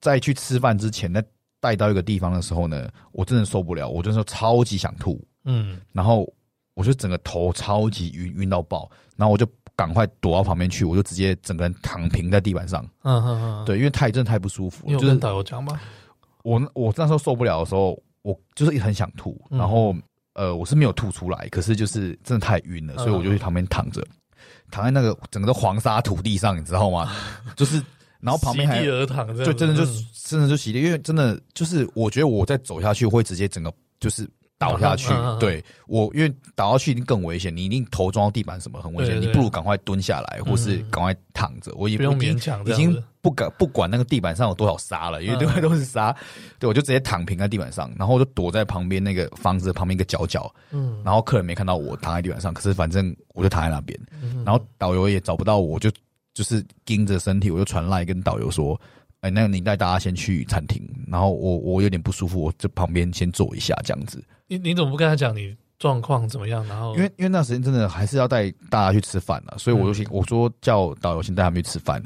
[0.00, 1.20] 在去吃饭之前，那
[1.58, 6.32] 带到一个地方的时候呢，我真的受不了，我真的超级想吐，嗯，然后
[6.74, 15.80] 我就整个头超级晕，晕到爆，然后我就赶快躲到旁边去，我就直接整个人躺平在地板上，嗯嗯嗯，对，因为太真的太不舒服，就是导游讲吗？
[16.44, 19.92] 我我那时候受不了的时候，我就是很想吐，然后。
[20.40, 24.02] 呃，我是没有吐出来，可是就是真的太晕了，所以我就去旁边躺着，
[24.70, 27.12] 躺在那个整个的黄沙土地上，你知道吗？
[27.56, 27.76] 就是，
[28.20, 29.84] 然后旁边还席地而躺，就真的就
[30.24, 34.26] 真的就洗地，因为真的就是我觉得我再走下去会直接整个就是
[34.56, 35.12] 倒下去。
[35.12, 41.70] 嗯嗯嗯、对我，因为倒下去一定更危险，你一定头撞到地板什么很危险，你不如赶快蹲下来，或是赶快躺着。
[41.74, 46.14] 我也不用勉强，已经不敢不管那个地板上有多少沙了，因为对外都是沙。
[46.58, 50.52] 对，我就直接躺平在地板上，然后我就躲在旁边那个房子旁边一个角角。
[50.70, 53.98] 嗯，然后客人没看到我躺在地板上，可是反正我就躺在那边。
[54.44, 55.90] 然后导游也找不到我，就
[56.32, 58.80] 就是盯着身体，我就传赖跟导游说。
[59.22, 64.24] 哎、欸，那个你带大家先去餐厅，然后我我有点不舒服，我就旁边先坐一下这样子。
[64.46, 66.66] 你你怎么不跟他讲你状况怎么样？
[66.66, 72.02] 然后因为因为那时间真的还是要带大家去吃饭了，所以我就先、嗯、我说叫导游先带他们去吃饭。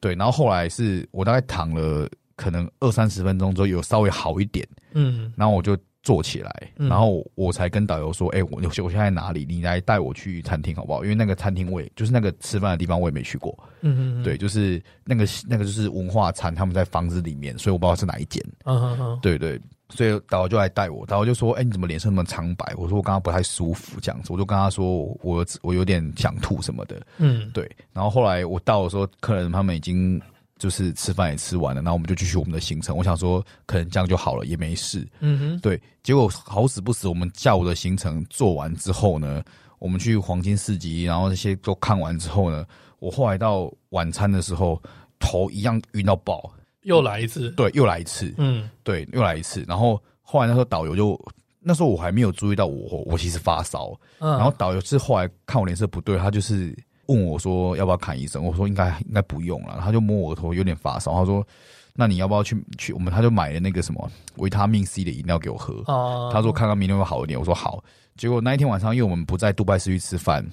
[0.00, 5.76] 对，然后后来是我大概躺了可能二三十分钟之后有稍微好一点，嗯，然后我就。
[6.02, 9.44] 坐起来，然后我才跟导游说：“哎、欸，我我现在在哪里？
[9.44, 11.02] 你来带我去餐厅好不好？
[11.02, 13.52] 因为那个餐厅我也就是那个吃饭的地方，我也没去过。
[13.80, 18.40] 嗯嗯，对，就是那个那个就是文化餐，他们在房子里面，所以我不知道是哪一间。
[18.66, 27.70] 嗯嗯嗯，对对，所以导游就来带我，导游就说：‘哎、欸，你怎么脸色那么苍白？’我说：‘我刚刚不太舒服，这样子。’我就跟他说：‘我我有点想吐什么的。’嗯，对。
[27.92, 30.20] 然后后来我到的时候，客人他们已经。
[30.58, 32.96] 就是吃饭也吃完了，然后我们就继续我们的行程。
[32.96, 35.06] 我想说，可能这样就好了，也没事。
[35.20, 35.78] 嗯哼，对。
[36.02, 39.44] 结果好死不死，我们下午的行程做完之后呢，
[39.78, 42.64] 我们去黄金市集，然后那些都看完之后呢，
[43.00, 44.82] 我后来到晚餐的时候，
[45.18, 46.50] 头一样晕到爆，
[46.86, 47.50] 又来一次。
[47.50, 48.34] 对，又来一次。
[48.38, 49.62] 嗯，对，又来一次。
[49.68, 51.20] 然后后来那时候导游就
[51.60, 56.76] 那时候我还没有注意到我我其实发烧，嗯，然后导游是后来看我脸色不对，他就是。
[57.08, 58.44] 问我说要不要看医生？
[58.44, 59.78] 我说应该应该不用了。
[59.80, 61.12] 他就摸我的头，有点发烧。
[61.12, 61.46] 他说
[61.94, 65.84] ：“那你要不要去去？”我们他就买了那个什么维他命 C 的饮料给我喝。
[65.86, 67.38] 哦，他说看看明天会好一点。
[67.38, 67.80] 我说好。
[68.16, 70.44] 结果那一天晚上，因为我们不在杜拜市区吃饭，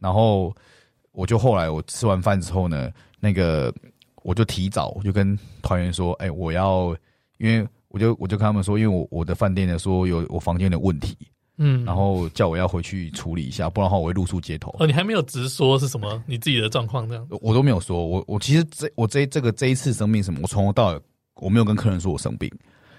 [0.00, 0.54] 然后
[1.12, 3.72] 我就后来我吃完饭之后呢，那个
[4.22, 6.96] 我就提早我就跟团员说：“哎，我要
[7.38, 11.16] 因为我就我就跟他们说，因为我我的饭店呢说有我房间的问题。”
[11.58, 14.74] 嗯，然后叫我要回去处理一下，不然的话我会露宿街头。
[14.80, 17.28] 哦，你还没有直说是什么你自己的状况这样？
[17.42, 21.00] 我都没有说，我我其实这我这这个这一次生病什么，我从头到尾
[21.36, 22.50] 我没有跟客人说我生病，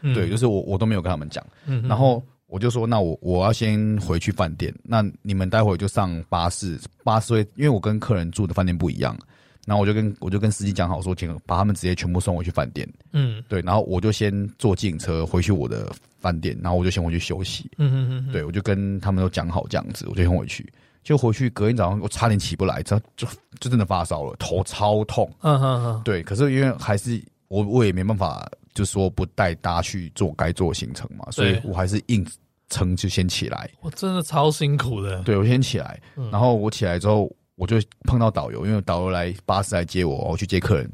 [0.01, 1.43] 嗯、对，就是我我都没有跟他们讲。
[1.65, 9.17] 嗯，然后我就说，那我我要先回去饭店，那你们待会就上巴士，巴士会因为我跟客人住的饭店不一样。
[9.65, 12.85] 然后我就跟我就跟司机讲好说，请把他们直接全部送回去饭店。
[13.13, 13.61] 嗯，对。
[13.61, 17.71] 然后我就先坐计程车回去我的饭店，然后我就先回去休息。
[17.77, 18.31] 嗯嗯嗯。
[18.33, 20.67] 对，我就跟他们都讲好这样子，我就先回去。
[21.01, 23.25] 就回去隔天早上，我差点起不来，这就
[23.59, 25.31] 就真的发烧了，头超痛。
[25.41, 26.01] 嗯嗯嗯。
[26.03, 32.25] 对，可是因为还是我我也没办法，就是说不带大家去做该做的行程嘛，所以我还是硬
[32.69, 33.69] 撑就先起来。
[33.79, 35.21] 我真的超辛苦的。
[35.23, 35.97] 对，我先起来，
[36.31, 37.33] 然后我起来之后。
[37.55, 40.89] 我就碰到导游，因为导游来巴士来接我，我去接客人。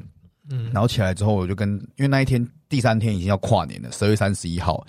[0.50, 4.84] 嗯，然后起来之后，我就跟，因为那一天第三天已经要跨年了，十二月三十一号。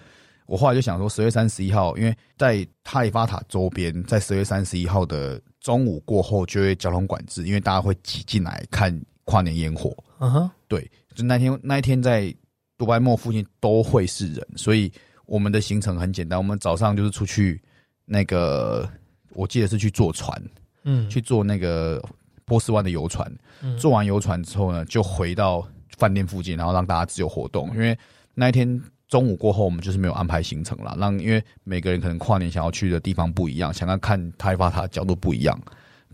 [0.48, 9.96] 我后来就想说，十月三十一号，因为在哈利法塔周边，在十月三十一号的中午过后就会交通管制，因为大家会挤进来看跨年烟火。
[10.20, 12.36] 嗯哼，对，就那天那一天在
[12.78, 14.92] 杜拜莫附近都会是人，所以
[15.26, 17.62] 我们的行程很简单，我们早上就是出去
[18.04, 18.90] 那个，
[19.34, 20.42] 我记得是去坐船。
[20.84, 22.04] 嗯，去坐那个
[22.46, 25.66] 波斯湾的游船，嗯、坐完游船之后呢，就回到
[25.98, 27.70] 饭店附近，然后让大家自由活动。
[27.74, 27.98] 因为
[28.34, 35.60] 那一天中午过后，我们就是没有安排行程了，让因为每个人可能跨年想要去的地方不一样，想要看塔利法塔角度不一样，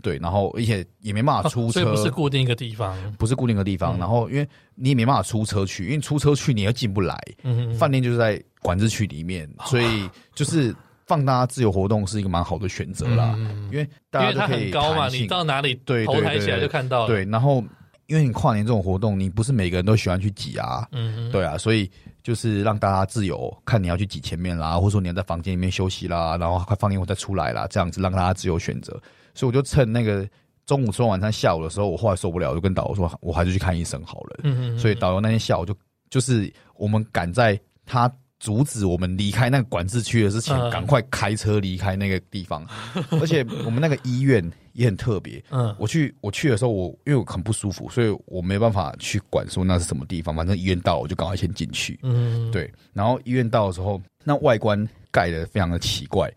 [0.02, 3.96] 对，然后而且也没办法出车，哦、 所以不是固定一个地方，不是固定一个地方。
[3.96, 10.74] 嗯、然后因为你也没办法出车去，因为出车去你又进不来，嗯哼，饭店就是在管制区里面，所以 就是。
[11.08, 17.06] 放大家自由活动是一个蛮好的选择啦，嗯、因为大家都可以高嘛，你到哪里对头抬起来就看到了。
[17.06, 17.64] 对，然后
[18.06, 21.90] 因为你跨年这种活动，你不是每个人都喜欢去挤啊，嗯，对啊，所以
[22.22, 28.92] 就是让大家自由，看你要去挤前面啦，或者说你要在房间里面休息啦，然后快放烟火再出来啦，这样子让大家自由选择。
[29.34, 30.28] 所以我就趁那个
[30.66, 34.40] 中午吃完晚餐，下午的时候，我后来受不了，我就跟导游说，我还是去看医生好了。
[34.42, 35.74] 嗯哼嗯，所以导游那天下午就
[36.10, 38.12] 就是我们赶在他。
[38.38, 42.66] 阻止我们离开那个管制区的之前，赶快开车离开那个地方。
[43.20, 45.42] 而且我们那个医院也很特别。
[45.50, 50.34] 嗯，我去我去的时候，我因为我很不舒服，所以我没办法去管说那是什么地方。
[50.36, 51.98] 反正医院到了，我就赶快先进去。
[52.02, 52.72] 嗯，对。
[52.92, 56.32] 然后医院到的时候，那外观盖的非常的奇怪，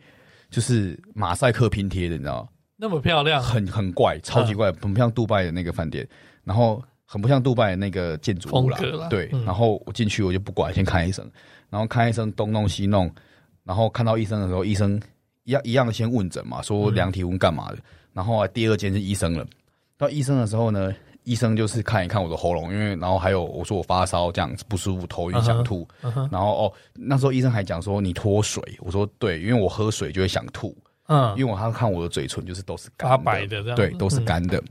[0.50, 2.50] 就是马赛克拼贴的，你知道吗？
[2.78, 6.08] 那么漂亮，很很怪，超级怪，很不像杜拜的那个饭店。
[6.44, 9.08] 然后很不像杜拜的那个建筑物啦。
[9.08, 9.30] 对。
[9.46, 11.30] 然后我进去，我就不管，先看医生。
[11.72, 13.12] 然后看医生东弄西弄，
[13.64, 15.02] 然后看到医生的时候，医生
[15.46, 17.78] 一样一样先问诊嘛，说量体温干嘛的。
[17.78, 19.44] 嗯、然后第二间是医生了，
[19.98, 20.94] 到医生的时候呢，
[21.24, 26.28] 医医生就是看一看我的喉咙，因为然后还有我说我发烧这样子不舒服，头晕想吐，uh huh.
[26.30, 30.76] 然后哦那时候医生还讲说你脱水，我说对，因为我喝水就会想吐，
[31.08, 34.58] 嗯，因为我他看我的嘴唇就是都是干白的这样，对，都是干的。
[34.58, 34.64] 嗯、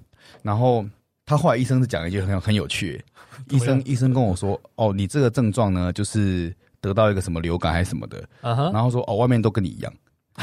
[0.43, 0.85] 然后
[1.25, 3.03] 他后来医生是讲了一句很很有趣，
[3.49, 8.73] 医生医生跟我说哦你这个症状呢就是得到一个什么流感还是什么的，uh huh.
[8.73, 9.93] 然后说哦外面都跟你一样。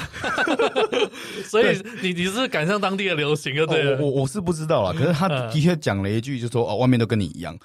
[1.47, 3.97] 所以你你是赶上当地的流行就对了。
[3.97, 7.57] 哦、我我是不知道啦，可是他的确讲了一句，就说哦，外面都跟你一样。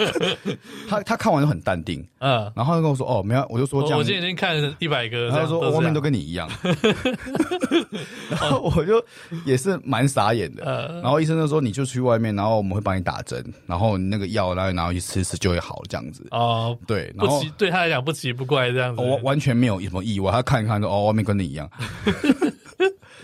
[0.88, 3.98] 他他看完就很淡定，嗯，然后他就跟我说哦，没有，我就说这样。
[3.98, 6.48] 我今天已经看了一百个，他说外面都跟你一样。
[8.30, 9.02] 然后我就
[9.44, 11.00] 也是蛮傻眼的。
[11.02, 16.26] 然后医生就说你就去外面，然后我们会帮你打针，然后你那个药然后拿回去吃吃就会好这样子。
[16.30, 20.30] 哦，对，然后对他来讲不奇不怪这样子，完完全没有什么意外。
[20.30, 21.68] 他看一看说哦，外面跟你一样。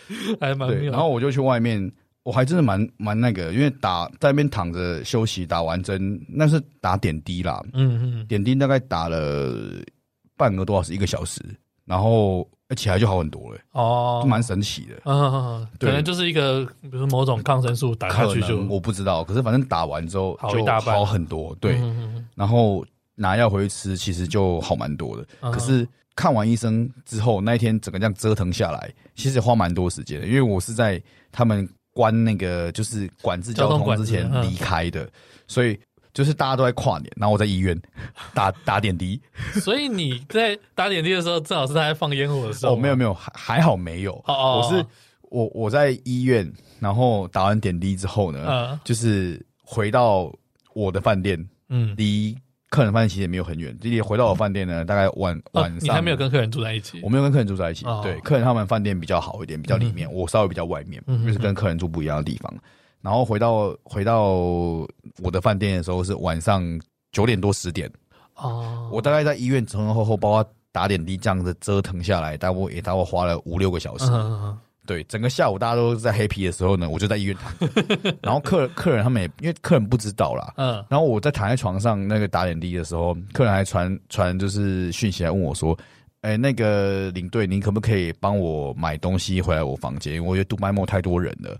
[0.40, 1.90] 还蛮对，然后我就去外面，
[2.22, 9.54] 我还真的蛮蛮那个，因为打在那边躺着休息，打完针那是打点滴啦，嗯嗯，点滴大概打了
[10.36, 11.40] 半个多小时，一个小时，
[11.84, 21.80] 然后起来就好很多了，哦，蛮神奇的，嗯，可能就是一个，比如说某种抗生素打下去就我不知道，可是反正打完之后就好很多，对，
[22.34, 22.84] 然后
[23.14, 25.86] 拿药回去吃，其实就好蛮多的，可是。
[26.16, 31.00] 看完医生之后，那一天整个这样折腾下来，其实花蛮多时间的，因为我是在
[31.30, 35.08] 他们关那个就是管制交通之前离开的，
[35.46, 35.78] 所以
[36.14, 37.78] 就是大家都在跨年，然后我在医院
[38.32, 39.20] 打打点滴。
[39.60, 42.72] 所以你在打点滴的时候，正好是他在放烟火的时候。
[42.72, 44.14] 哦，没有没有，还还好没有。
[44.26, 44.86] 哦哦，我是
[45.28, 46.50] 我我在医院，
[46.80, 50.32] 然后打完点滴之后呢，嗯，就是回到
[50.72, 52.34] 我的饭店，嗯，离。
[52.68, 55.80] 客人饭店其实也没有很远，弟弟回到我饭店呢，大概晚晚上。
[55.80, 57.00] 你还没有跟客人住在一起？
[57.02, 57.84] 我没有跟客人住在一起。
[58.02, 62.52] 对，客人他们饭店比较好一点，比较里面，我稍微比较外面，就是跟客人住不一样的地方。
[63.00, 64.32] 然后回到回到
[65.22, 66.62] 我的饭店的时候是晚上
[67.12, 67.88] 九点多十点。
[68.34, 68.90] 哦。
[68.92, 74.10] 我大概在医院前前后后，包括打点滴这样子折腾下来，大概也大概花了五六个小时。
[74.86, 77.52] 对，整个下午大家都在黑皮的时候呢，我就在医院躺。
[78.22, 85.76] 然后客客人他们也因为客人不知道啦，嗯，然后我在躺在床上那个打点滴的时候，客人还传传就是讯息来问我说。
[86.22, 90.24] 哎、欸，那个领队，您可不可以帮我买东西回来我房间？
[90.24, 91.56] 我觉得杜拜莫太多人了。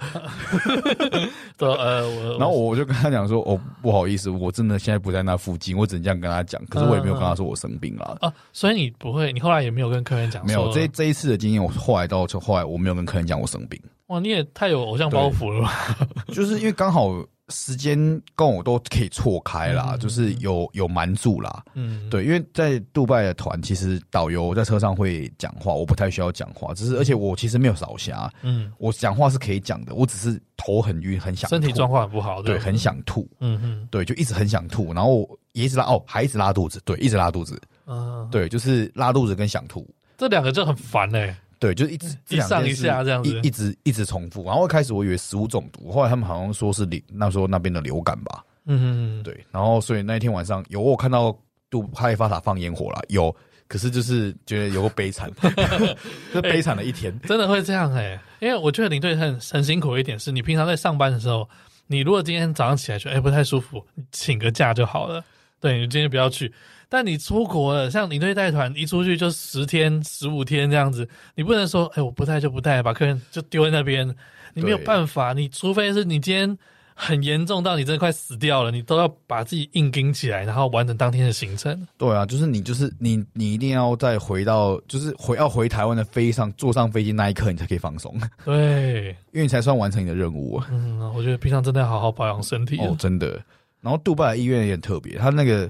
[1.57, 6.61] 对，呃，我然后我就跟他讲说，哦，不好意思，我真的现在不在那附近，我只能这样跟他讲。
[6.67, 8.17] 可是我也没有跟他说我生病了。
[8.21, 10.45] 啊，所以你不会，你后来也没有跟客人讲？
[10.45, 13.81] 没有，这这一次的经验，我后来到后来我没有跟客人讲我生病。
[14.09, 15.97] 哇，你也太有偶像包袱了吧？
[16.35, 17.13] 就是因为刚好。
[17.49, 17.97] 时间
[18.35, 39.89] 跟我都可以错开啦，嗯、就是有有瞒住啦，嗯，对，因为在杜拜的团，其实导游在车上会讲话，我不太需要讲话，只是而且我其实没有少瞎，嗯，我讲话是可以讲的，我只是头很晕，很想吐，身体状况很不好，对，很想吐，嗯哼，对，就一直很想吐，然后也一直拉，哦，还一直拉肚子，对，一直拉肚子，嗯，对，就是拉肚子跟想吐，
[40.19, 41.37] 这两个就很烦哎、欸。
[41.59, 44.45] 对，就是一直一上一下这样子，一一直一直重复。
[44.45, 48.45] 然后一开始我以为食物中毒，后来他们好像说是流，那时候那边的流感吧。
[48.67, 49.45] 嗯哼，对。
[49.51, 51.37] 然后所以那一天晚上有我看到
[51.71, 53.35] 杜哈利法塔放烟火了，有，
[53.69, 55.31] 可是就是觉得有个悲惨，
[56.33, 58.21] 这悲惨的一天，真的会这样哎、欸。
[58.41, 61.49] 因为我觉得领队很很辛苦的一点是，你平常在上班的时候，
[61.87, 65.25] 你如果今天早上起来觉得哎不太舒服，你请个假就好了。
[65.59, 66.53] 对，你今天不要去。
[66.89, 74.07] 但你出国了，像领队带团一出去就十天、十五天这样子，你不能说，哎，我不带就不带，把客人就丢在那边，
[74.55, 75.33] 你没有办法。
[75.33, 76.57] 你除非是你今天
[76.95, 81.87] 很严重到你真的快死掉了，你都要把自己硬撑起来，然后完成当天的行程。
[81.99, 88.17] 对啊，就是你，就是你，你一定要再回到，就是回要回台湾的飞上坐上飞机那一刻，你才可以放松。
[88.45, 90.63] 对，因为你才算完成你的任务。
[90.71, 93.43] 嗯，我觉得平常真的要好好保养身体哦，真的。
[93.81, 95.69] 然后杜拜的医院也很特别，他那个。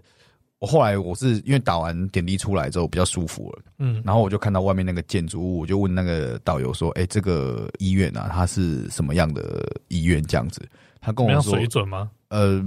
[0.59, 10.67] 我后来我是因为打完点滴出来之后比较舒服了，嗯，然后我就看到外面那个建筑物，我就问那个导游说：“哎、欸，这个医院啊，它是什么样的医院？”这样子，
[11.01, 12.61] 他跟我说：“水准吗？”呃，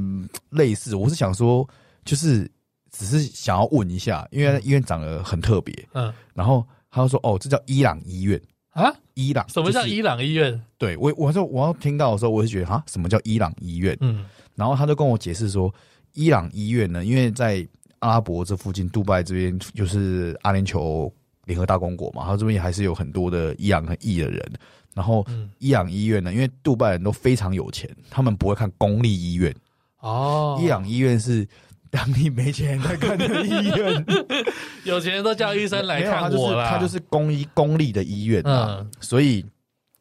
[0.52, 0.96] 类似。
[0.96, 1.68] 我是想说，
[2.06, 2.50] 就是
[2.92, 9.50] 只是想要问一下，因为医院长得很特别，嗯，然后他就说：“哦，这叫伊朗医院啊，伊朗？
[9.50, 13.98] 什么叫伊朗医院？”对我，我说我要听到的时候，我就觉得啊，什么叫伊朗医院？
[14.02, 15.74] 嗯，然后他就跟我解释说，
[16.14, 17.68] 伊朗医院呢，因为在
[18.00, 21.12] 阿拉伯这附近，杜拜这边就是阿联酋
[21.46, 24.52] 联合大公国嘛，他这边还是有很多的伊朗和裔的人。
[24.96, 25.26] 然后，
[25.60, 29.56] 伊朗医院呢，因为杜拜人都非常有钱，他们不会看公立医院
[30.00, 30.60] 哦。
[30.62, 31.48] 伊朗医院是
[31.90, 34.06] 当地没钱人在看的医院，
[34.84, 36.72] 有钱人都叫医生来看我啦。
[36.72, 39.46] 他就是他就是公医公立的医院啊，嗯、所以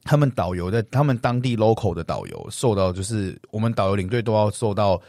[0.02, 5.00] 他们导游在他们当地 local 的导游受到，就是我们导游领队都要受到，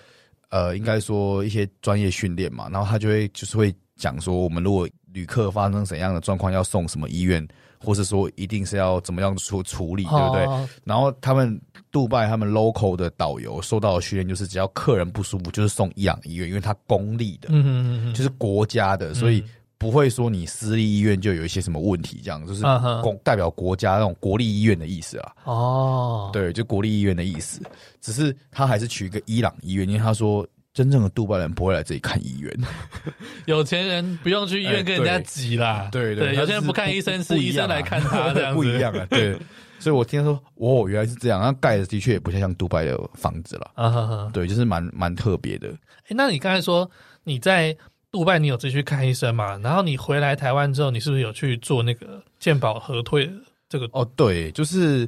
[0.50, 7.48] 呃，应该说一些专业训练嘛，然后他就会就是会讲说，我们如果旅客发生怎样的状况，要送什么医院。
[7.82, 10.44] 或是说一定是要怎么样处处理，对不对？
[10.48, 11.58] 哦、然后他们
[11.94, 19.42] 杜拜他们 local 的导游受到的训练就是，只要客人不舒服，就是送伊朗医院，因为他公立的，嗯哼嗯嗯，就是国家的，所以
[19.80, 22.62] 不会说你私立医院就有一些什么问题，这样就是
[23.02, 25.32] 公代表国家那种国立医院的意思啊。
[25.46, 27.60] 哦，对，就国立医院的意思，
[28.00, 30.48] 只是他还是取一个伊朗医院，因为他说。
[30.72, 32.58] 真正的杜拜人不会来这里看医院，
[33.48, 35.90] 有钱人不用去医院跟人家挤啦。
[35.92, 39.06] 对对，有些人不看医生，是医生来看他，这样不一样啊。
[39.10, 39.38] 对，
[39.80, 41.42] 所以我听他说，哦，原来是这样。
[41.42, 43.72] 那盖的的确也不像像杜拜的房子了。
[43.74, 45.68] 啊哈哈，对，就是蛮蛮特别的。
[46.04, 46.90] 哎，那你刚才说
[47.24, 47.76] 你在
[48.12, 49.58] 杜拜，你有自己去看医生嘛？
[49.60, 53.30] 然后你回来台湾之后，你是不是有去做那个健保核退
[53.68, 53.90] 这个？
[53.94, 55.08] 哦，对，就是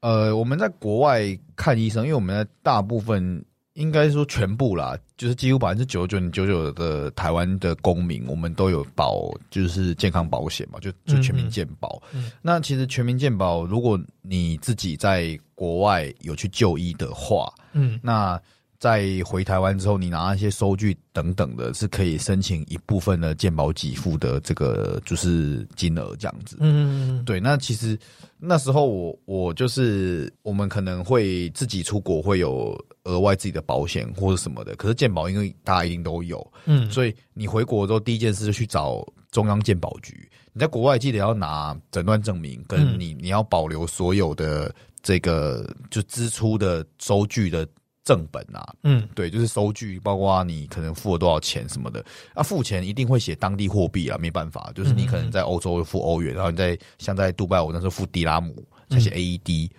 [0.00, 1.22] 呃，我们在国外
[1.56, 3.44] 看医生，因为我们的大部分。
[3.74, 12.00] 应该说全部啦，就是几乎百分之九十九点九九的台湾的公民，我们都有保，就是健康保险嘛，就就全民健保。
[12.12, 18.40] 嗯嗯、那其实全民健保，如果你自己在国外有去就医的话，嗯，那。
[18.78, 26.58] 在回台湾之后，你拿一些收据等等的，是可以申请一部分的健保给付的这个就是金额这样子。
[26.60, 27.40] 嗯，对。
[27.40, 27.98] 那其实
[28.38, 40.28] 那时候我我就是我们可能会自己出国会有额外自己的保险或者什么的，可是健保因为大家一定都有，嗯，所以你回国之后第一件事就去找中央健保局。
[40.52, 47.66] 你在国外记得要拿诊断证明，跟你你要保留所有的这个就支出的收据的。
[48.04, 52.04] 正本啊，嗯，对，就是收据，包括你可能付了多少钱什么的。
[52.34, 59.68] 啊，付钱一定会写当地货币啊，没办法，就是你可能在欧洲会付欧元，然后你在像在杜拜，我那时候付迪拉姆，才写 AED。
[59.68, 59.70] 嗯、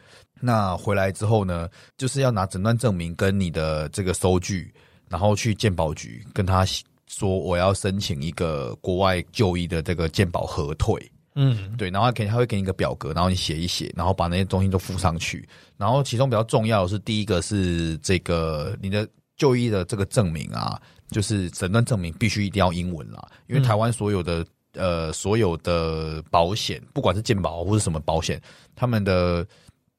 [0.41, 4.73] 那回来之后呢，就是要拿诊断证明跟你的这个收据，
[5.07, 6.65] 然后去鉴保局跟他
[7.07, 10.99] 说我要申请一个国外就医的这个鉴保核退。
[11.36, 15.46] 嗯，对，然后他肯定他会给你一个表格，然后你写一写，然后把那些东西都附上去。
[15.76, 19.06] 然后其中比较重要的是，第一个是这个你的
[19.36, 24.40] 就医的这个证明啊，就是诊断证明必须一定要英文啦，因为台湾所有的、
[24.76, 28.42] 嗯、呃所有的保险，不管是健保或是什么保险，
[28.74, 29.46] 他们的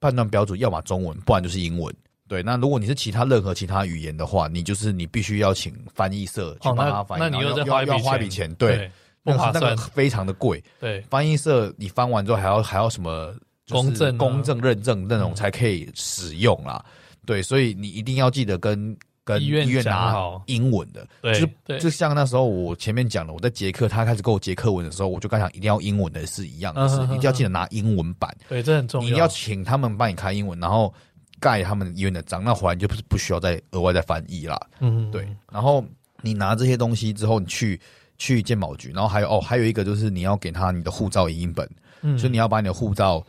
[0.01, 1.95] 判断标准要么中文，不然就是英文。
[2.27, 8.91] 对，那如果你是其他任何其他语言的话，你就是你必须要请翻译社去帮他翻译，哦、那，你又再花一笔钱，钱，对。
[9.27, 13.35] 对那个那个非常的贵，对，翻译社你翻完之后还要还要什么
[13.69, 16.85] 公证、公证认证那种才可以使用啦，
[17.27, 20.15] 对，所以你一定要记得跟跟医院拿
[20.47, 30.95] 英文的，对，就就像那时候我前面讲的，我在捷克，他开始给我捷克文的时候，我就刚想一定要英文的是一样的，是一定要记得拿英文版，对，这很重要，你要请他们帮你开英文，然后
[31.41, 35.85] 盖他们医院的章，那回来就不是不需要再额外再翻译啦，嗯，对，然后
[36.23, 37.81] 你拿这些东西之后，你去。
[38.19, 41.69] 去健保局，然后还有哦，还有一个就是你要给他你的护照影印本，
[42.03, 43.25] 嗯，所以你要把你的护照，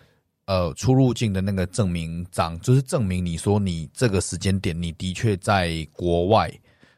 [0.45, 6.51] 呃，出入境的那个证明章，就是证明你说你这个时间点你的确在国外。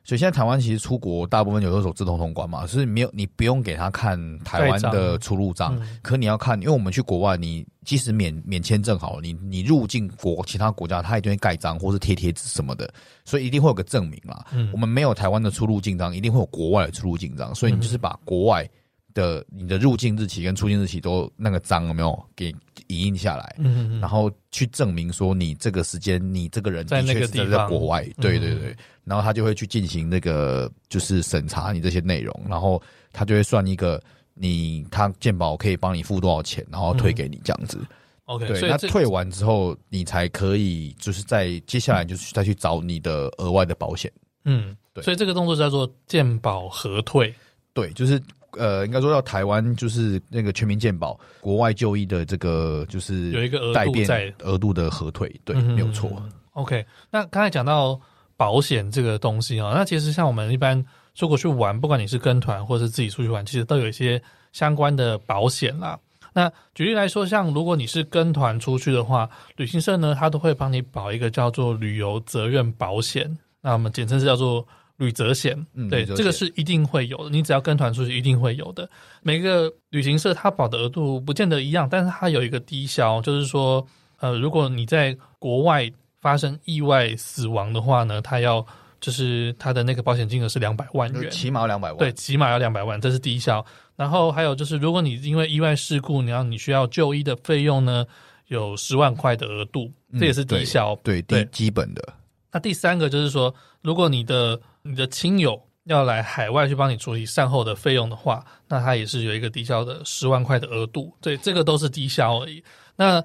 [0.10, 12.92] 所以现在台湾其实出国大部分有都走自动通关嘛，所以没有你不用给他看台湾的出入账，嗯、可你要看，因为我们去国外，你即使免免签证好了，你你入境国其他国家，他一定会盖章或是贴贴纸什么的，
[13.24, 14.48] 所以一定会有个证明啦。
[14.52, 18.68] 嗯、我们没有台湾的出入境章，一定会有国外的出入境章，所以你就是把国外。
[19.14, 22.50] 的你的入境日期跟出境日期都那个章有没有给
[22.88, 23.56] 影印下来？
[23.58, 32.82] 嗯嗯，然后去证明说你这个时间你这个人的确是在国外，对对对，然后他就会去进行那个就是审查你这些内容，然后
[33.12, 34.02] 他就会算一个
[34.34, 37.80] 你他健保可以帮你付多少钱，然后退给你这样子。
[38.26, 44.12] OK，对，那退完之后你才可以就是在接下来就是再去找你的额外的保险。
[44.46, 47.34] 嗯，对，所以这个动作叫做健保核退。
[47.74, 48.22] 对，就是。
[48.58, 56.12] 呃，应该说到台湾，就是那个全民健保，国外就医的这个就是有一个额度在额度的核退，对，嗯、没有错。
[56.54, 58.00] OK，那刚才讲到
[58.36, 60.84] 保险这个东西啊，那其实像我们一般
[61.14, 64.22] 出国去玩，不管你是跟团或是自己出去玩，其实都有一些
[64.52, 66.00] 相关的保险啦。
[66.34, 74.68] 那举例来说，像如果你是跟团出去的话，旅行社呢，他都会帮你保一个叫做旅游责任保险，那我们简称是叫做。
[75.00, 77.30] 旅责险，嗯、对，这个是一定会有的。
[77.30, 78.88] 你只要跟团出去，一定会有的。
[79.24, 83.86] 每个旅行社它保的额度不见得一样，但是它有一个低消，就是说，
[84.20, 85.90] 呃，如果你在国外
[86.20, 88.66] 发生意外死亡的话呢，它要
[89.00, 93.66] 就是它的那个保险金额是两百万元，起码两百万，对，起码要两百万，这是低消。
[93.96, 98.06] 然后还有就是，如果你因为意外事故，你要你需要就医的费用呢，
[98.48, 102.14] 有十万块的额度，嗯、这也是低消，对对，基基本的。
[102.52, 104.60] 那第三个就是说，如果你的
[104.90, 112.64] 你的亲友要来海外去帮你处理善后的费用的话，那它也是有一个低消的十万块的额度，对，这个都是低消而已。
[112.96, 113.24] 那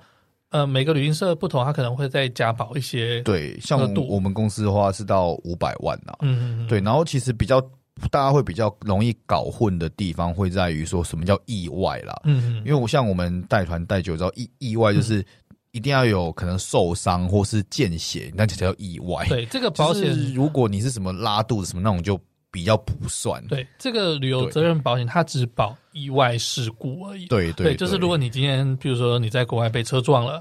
[0.50, 3.20] 呃，每个旅行社不同，它可能会再加保一些。
[3.22, 6.12] 对，像我们公司的话是到五百万呐。
[6.20, 6.68] 嗯嗯嗯。
[6.68, 7.60] 对，然后其实比较
[8.08, 12.20] 大家会比较容易搞混的地方，会在于说什么叫意外啦。
[12.24, 12.56] 嗯嗯。
[12.58, 15.24] 因为我像我们带团带久之后，意意外就是
[15.74, 19.26] 一定要有可能受伤或是见血，那才叫意外。
[19.28, 22.18] 对，这个保险，如果你是什么拉肚子什么那种就。
[22.54, 27.26] 比较不算，对这个旅游责任保险，它只保意外事故而已。
[27.26, 30.40] 对对，对，就是如果你今天，比如说你在国外被车撞了，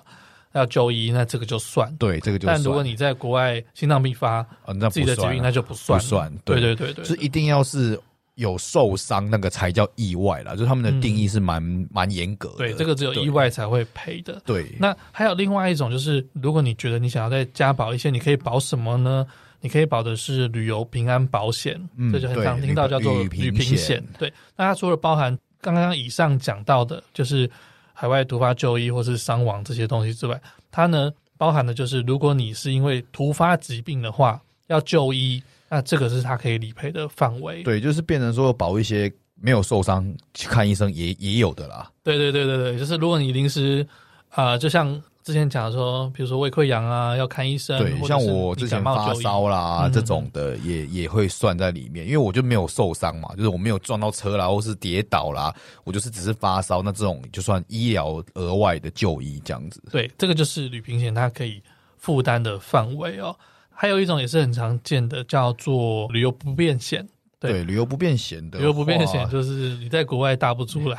[0.51, 1.91] 要就医，那这个就算。
[1.97, 2.55] 对，这个就算。
[2.55, 5.99] 但如果你在国外心脏病发，啊，那自己的疾病那就不算。
[5.99, 6.31] 不算。
[6.45, 7.99] 对对对对，是一定要是
[8.36, 10.55] 有受伤，那个才叫意外啦。
[10.55, 11.61] 就他们的定义是蛮
[11.91, 12.57] 蛮严格的。
[12.57, 14.41] 对，这个只有意外才会赔的。
[14.45, 14.71] 对。
[14.79, 19.25] 那还有另外一种，就是如果你觉得你想要再加保一些，你可以保什么呢？
[19.61, 24.03] 你可以保的是旅游平安保险，嗯、这就很常听到叫做旅平险。
[24.19, 27.49] 对，那它除了包含刚刚以上讲到的，就是
[27.93, 30.38] 海外突发就医或是伤亡这些东西之外，
[30.69, 35.41] 它呢包含的就是如果你是因为突发疾病的话要就医，
[35.74, 37.63] 那这个是它可以理赔的范围。
[37.63, 39.11] 对，就是变成说保一些
[39.41, 41.89] 没有受伤去看医生也也有的啦。
[42.03, 43.86] 对对对对对，就是如果你临时
[44.30, 45.01] 啊、呃，就像。
[45.26, 47.80] 之前讲说，比如说胃溃疡啊，要看医生。
[47.80, 55.55] 对，像我之前发烧啦，这种的也也会算在里面，因为我就没有受伤嘛，就是我没有撞到车啦，或是跌倒啦，
[55.86, 59.82] 我就是只是发烧，那这种就算医疗额外的就医这样子。
[59.89, 61.63] 对，这个就是旅平险它可以
[61.95, 63.34] 负担的范围哦。
[63.74, 67.07] 还有一种也是很常见的，叫做旅游不便险。
[67.39, 70.97] 对，旅游不便险的，旅游不便险就是你在国外搭不出来，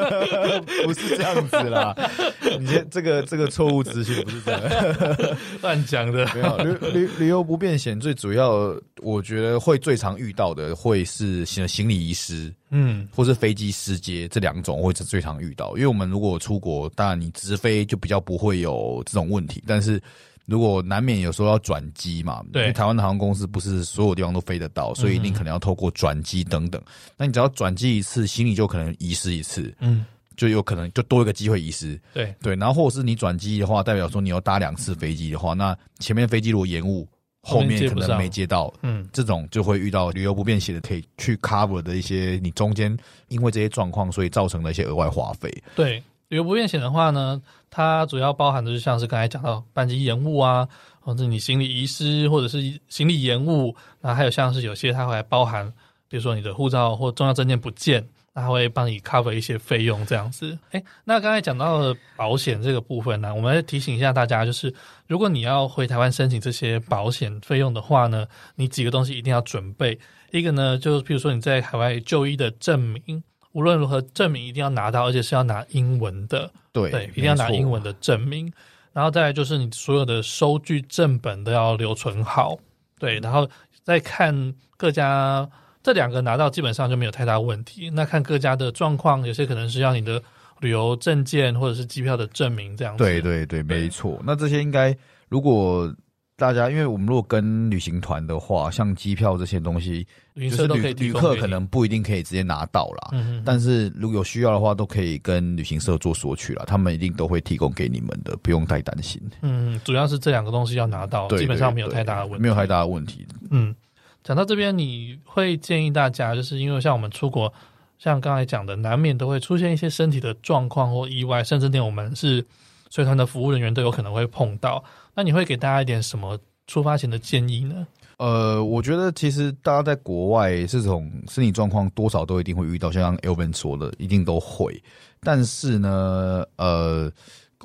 [0.82, 1.94] 不是这样子啦。
[2.58, 4.62] 你这这个这个错误资讯不是这样
[5.60, 6.26] 乱讲的。
[6.34, 15.76] 没有旅旅旅游不便险最主要，我觉得会最常遇到的会是行行李遗失，嗯，或是飞机失接这两种会是最常遇到。
[15.76, 20.00] 因为我们如果出国，当然你直飞就比较不会有这种问题，但是。
[20.48, 26.82] 如果难免有时候要转机嘛，对，因为台湾的航空公司不是所有地方都飞得到，所以一定可能要透过转机等等。
[27.18, 30.06] 那你只要转机一次，行李就可能遗失一次，嗯，
[30.38, 32.00] 就有可能就多一个机会遗失。
[32.14, 37.06] 对对，然后或者是你转机的话，代表说你要搭两次飞机的话，那前面飞机如果延误，
[37.42, 42.96] 后面可能没接到，嗯，这种就会遇到旅游不便险的，可以去 cover 的一些你中间
[43.28, 45.52] 因为这些状况所以造成的一些额外花费。
[45.76, 46.02] 对。
[46.28, 50.68] 旅游不便险的话呢，它主要包含的是像是刚才讲到班机延误啊，
[51.00, 55.72] 或者你行李遗失，或者是行李延误，然后还有像是有些它会包含，
[56.06, 60.58] 比如说你的护照或重要证件不见，那它会帮你 cover 一些费用这样子。
[60.72, 64.74] 诶，那刚才讲到保险这个部分呢，我们提醒一下大家，就是
[65.06, 69.98] 如果你要回台湾申请这些保险费用的话呢，你几个东西一定要准备。
[70.30, 73.24] 一个呢，就是比如说你在海外就医的证明。
[73.58, 76.48] 无论如何，证明一定要拿到，而且是要拿英文的。
[76.70, 78.52] 对，对，一定要拿英文的证明。
[78.92, 82.56] 然后再来就是你所有的收据正本都要留存好。
[83.00, 83.48] 对，然后
[83.82, 85.48] 再看各家
[85.82, 87.90] 这两个拿到基本上就没有太大问题。
[87.90, 90.22] 那看各家的状况，有些可能是要你的
[90.60, 93.02] 旅游证件或者是机票的证明这样子。
[93.02, 94.22] 对对对，没错。
[94.24, 94.96] 那这些应该
[95.28, 95.92] 如果。
[96.38, 103.08] 大家，因为我们如果跟旅行团的话，像机票这些东西，旅行社都可以旅客可能不一定可以直接拿到啦。
[103.10, 103.42] 嗯哼。
[103.44, 106.62] 但是如果有需要的话，都可以跟旅行社做索取啦。
[106.64, 109.20] 他们一定都会提供给你们的，不用太担心。
[109.42, 113.26] 嗯，主要是这两个东西要拿到，基本上没有太大的问题，没有太大的问题。
[113.50, 113.74] 嗯，
[114.22, 117.52] 讲到这边，你会建议大家，就是因为像我们出国，
[117.98, 122.46] 像刚才讲的，难免都会出现一些身体的状况或意外，甚至连我们是
[122.90, 124.84] 随团的服务人员都有可能会碰到。
[125.18, 126.38] 那你会给大家一点什么
[126.68, 127.84] 出发前的建议呢？
[128.18, 134.80] 呃，我觉得其实大家在国外这种身体状况多少都一定会遇到，像 Elvin 说的，一定都会。
[135.18, 137.10] 但是呢，呃，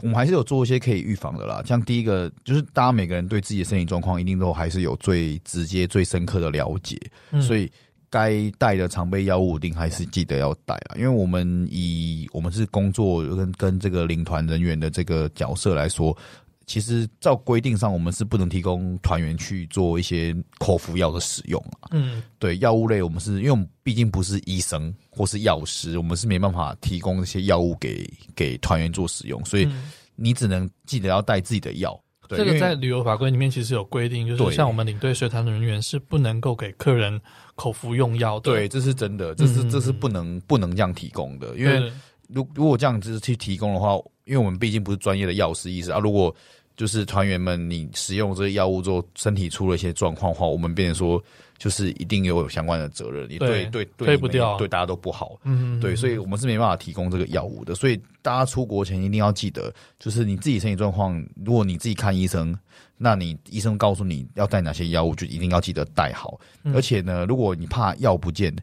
[0.01, 1.61] 我们还是有做一些可以预防的啦。
[1.63, 6.99] 像第一个，就是大家每个人对自己的身体状况一定都还是有最直接、最深刻的了解，
[7.29, 7.71] 嗯、所以
[8.09, 10.95] 该带的常备药物一定还是记得要带啊。
[10.95, 16.17] 因为我们以我们是工作跟跟这个领团人员的这个角色来说。
[16.73, 21.89] 其实照规定上，我们是不能提供团员去做一些口服药的使用啊。
[21.91, 29.69] 嗯，对，药物类我们是因为我们毕竟不是医生或是药师，我们是没办法提供这些药物给给团员做使用，所以
[30.15, 31.95] 你只能记得要带自己的药。
[32.27, 37.21] 对，这个在旅游法规里面其实有规定，就是像我们领队随团的人员是不能够给客人
[37.53, 38.51] 口服用药的。
[38.51, 41.93] 对，这是真的，这是这是不能不能这样提供的，因为。
[42.29, 46.33] 如如果这样子去提供的话，因为我们毕竟不是专业的药师医师啊，如果
[46.75, 51.23] 就是团员们你使用这个药物之后身体出了一些状况的话，我们变成说
[51.57, 62.57] 就是一定有相关的责任，你对对对，退不掉，对大家都不好，嗯，对，所以我们是没办法提供这个药物的，所以大家出国前一定要记得，就是你自己身体状况，如果你自己看医生，
[62.97, 66.39] 那你医生告诉你要带哪些药物，就一定要记得带好，
[66.73, 68.53] 而且呢，如果你怕药不见。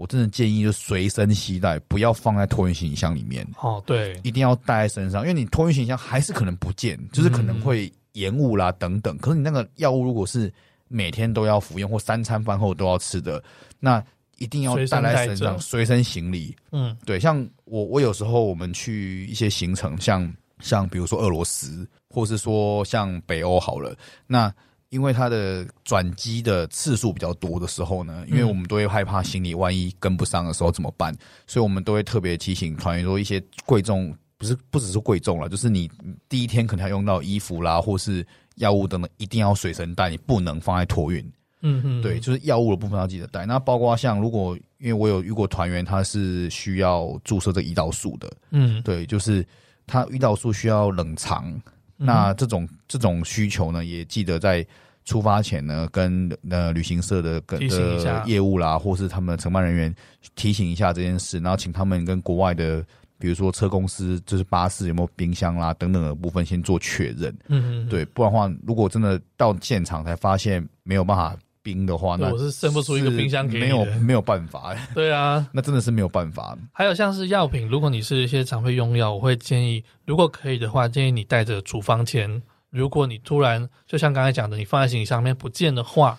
[0.00, 3.46] 我真的建议就随身携带，不要放在托运行李箱里面。
[3.60, 9.18] 哦，对，一定要带在身上，因为你托运行李箱还是可能不见，就是可能会延误啦等等。
[9.18, 10.50] 可是你那个药物如果是
[10.88, 13.44] 每天都要服用或三餐饭后都要吃的，
[13.78, 14.02] 那
[14.38, 16.56] 一定要带在身上，随身行李。
[16.72, 23.94] 嗯，对，像我我有时候我们去一些行程，像像比如说俄罗斯，或是说像北欧好了，
[24.26, 24.50] 那。
[24.90, 31.16] 因为它的转机的次数比较多的时候呢，因为我们都会害怕行李万一跟不上的时候怎么办，
[31.46, 35.90] 所以我们都会特别提醒团员说，一些贵重不是不只是贵重了，就是你
[36.28, 38.26] 第一天可能要用到衣服啦，或是
[38.56, 41.20] 药物等等，一定要随身带，你不能放在托运。
[41.62, 43.46] 嗯嗯，对，就是药物的部分要记得带。
[43.46, 49.46] 那包括像如果因为我有遇过团员，他是需要注射这胰岛素的，嗯，对，就是
[49.86, 51.60] 他胰岛素需要冷藏。
[52.06, 54.66] 那这种这种需求呢，也记得在
[55.04, 59.94] 出发前呢，跟呃旅行社的跟的业务啦，或是他们的承办人员
[60.34, 62.84] 提醒一下这件事，然后请他们跟国外的，
[63.18, 67.32] 比如说车公司，就是巴士有没有冰箱啦等等的部分先做确认。
[67.48, 71.36] 嗯嗯，对，不然的话，如果真的到现场才发现没有办法。
[71.70, 74.74] 冰的话，那我是生不出一个冰箱给你，没有没有办法。
[74.92, 76.58] 对啊， 那真的是没有办法。
[76.72, 82.42] 还有像是药品，如果你是一些常备用药，我会建议，如果可以的话，建议你带着处方签。
[82.70, 86.18] 如果你突然就像刚才讲的，你放在行李箱里面不见的话，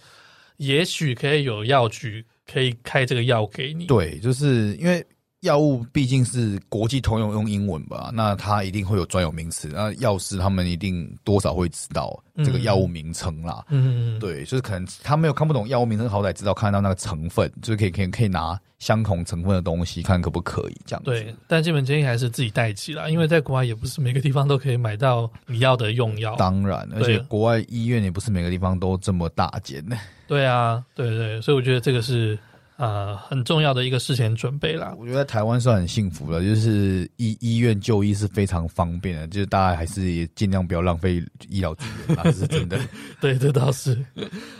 [0.57, 3.85] 也许可以有药局可以开这个药给你。
[3.87, 5.05] 对，就是因为。
[5.41, 13.65] 药物毕竟是国际通用，用英文吧，那它一定会有专有名词，那药师他们一定多少会知道这个药物名称啦。
[13.69, 21.09] 嗯嗯，对，就是可能他没有看不懂药物名称，好歹知道看到那个成分，就是可以可以可以拿相同成分的东西看可不可以这样子。
[21.09, 26.35] 对，但基本建议还是自己带起来，因为在国外也不是每个地方都可以买到你要的用药。
[26.35, 29.83] 当然，而且国外医院也不是每个地方都这么大间。
[30.27, 32.37] 对啊，对对，所以我觉得这个是。
[32.77, 34.95] 呃，很重要的一个事前准备啦。
[34.97, 42.79] 我觉得台湾算很幸福了，就是医医院就医是非常方便的，就是大家还是也尽量不要浪费医疗资源，这是真的。
[43.21, 44.03] 对，这倒是。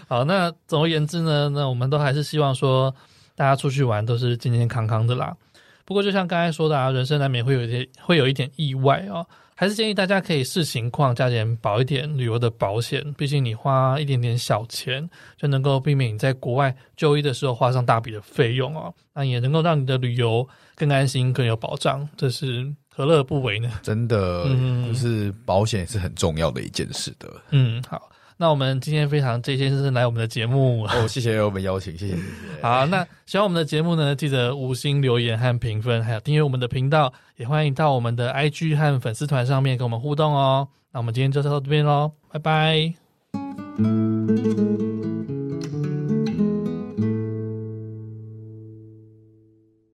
[0.08, 2.94] 好，那总而言之呢，那我们都还是希望说，
[3.36, 5.36] 大家出去玩都是健健康康的啦。
[5.84, 9.26] 不过，就像刚才说的啊，人生难免会有一些会有一点意外哦。
[9.62, 15.08] 还是建议大家可以视情况加点保一点旅游的保险，毕竟你花一点点小钱
[15.38, 18.92] 就能够避免你在国外就医的时候花上大笔的费用哦。
[19.14, 23.70] 那也能够让你的旅游更安心、更有保障，这是何乐而不为呢？
[23.84, 27.30] 真的，嗯，就是保险是很重要的一件事的。
[27.52, 28.10] 嗯，好。
[28.42, 32.24] 那我们今天非常谢谢先生来我们的节目哦， 谢谢我们邀请，谢谢谢谢。
[32.60, 40.68] 好，那喜欢我们的节目呢，记得五星留言和评分，还有订阅我们的频道，也欢迎到我们的 IG 和粉丝团上面跟我们互动哦。
[40.92, 42.96] 那我们今天就到这边喽，拜拜。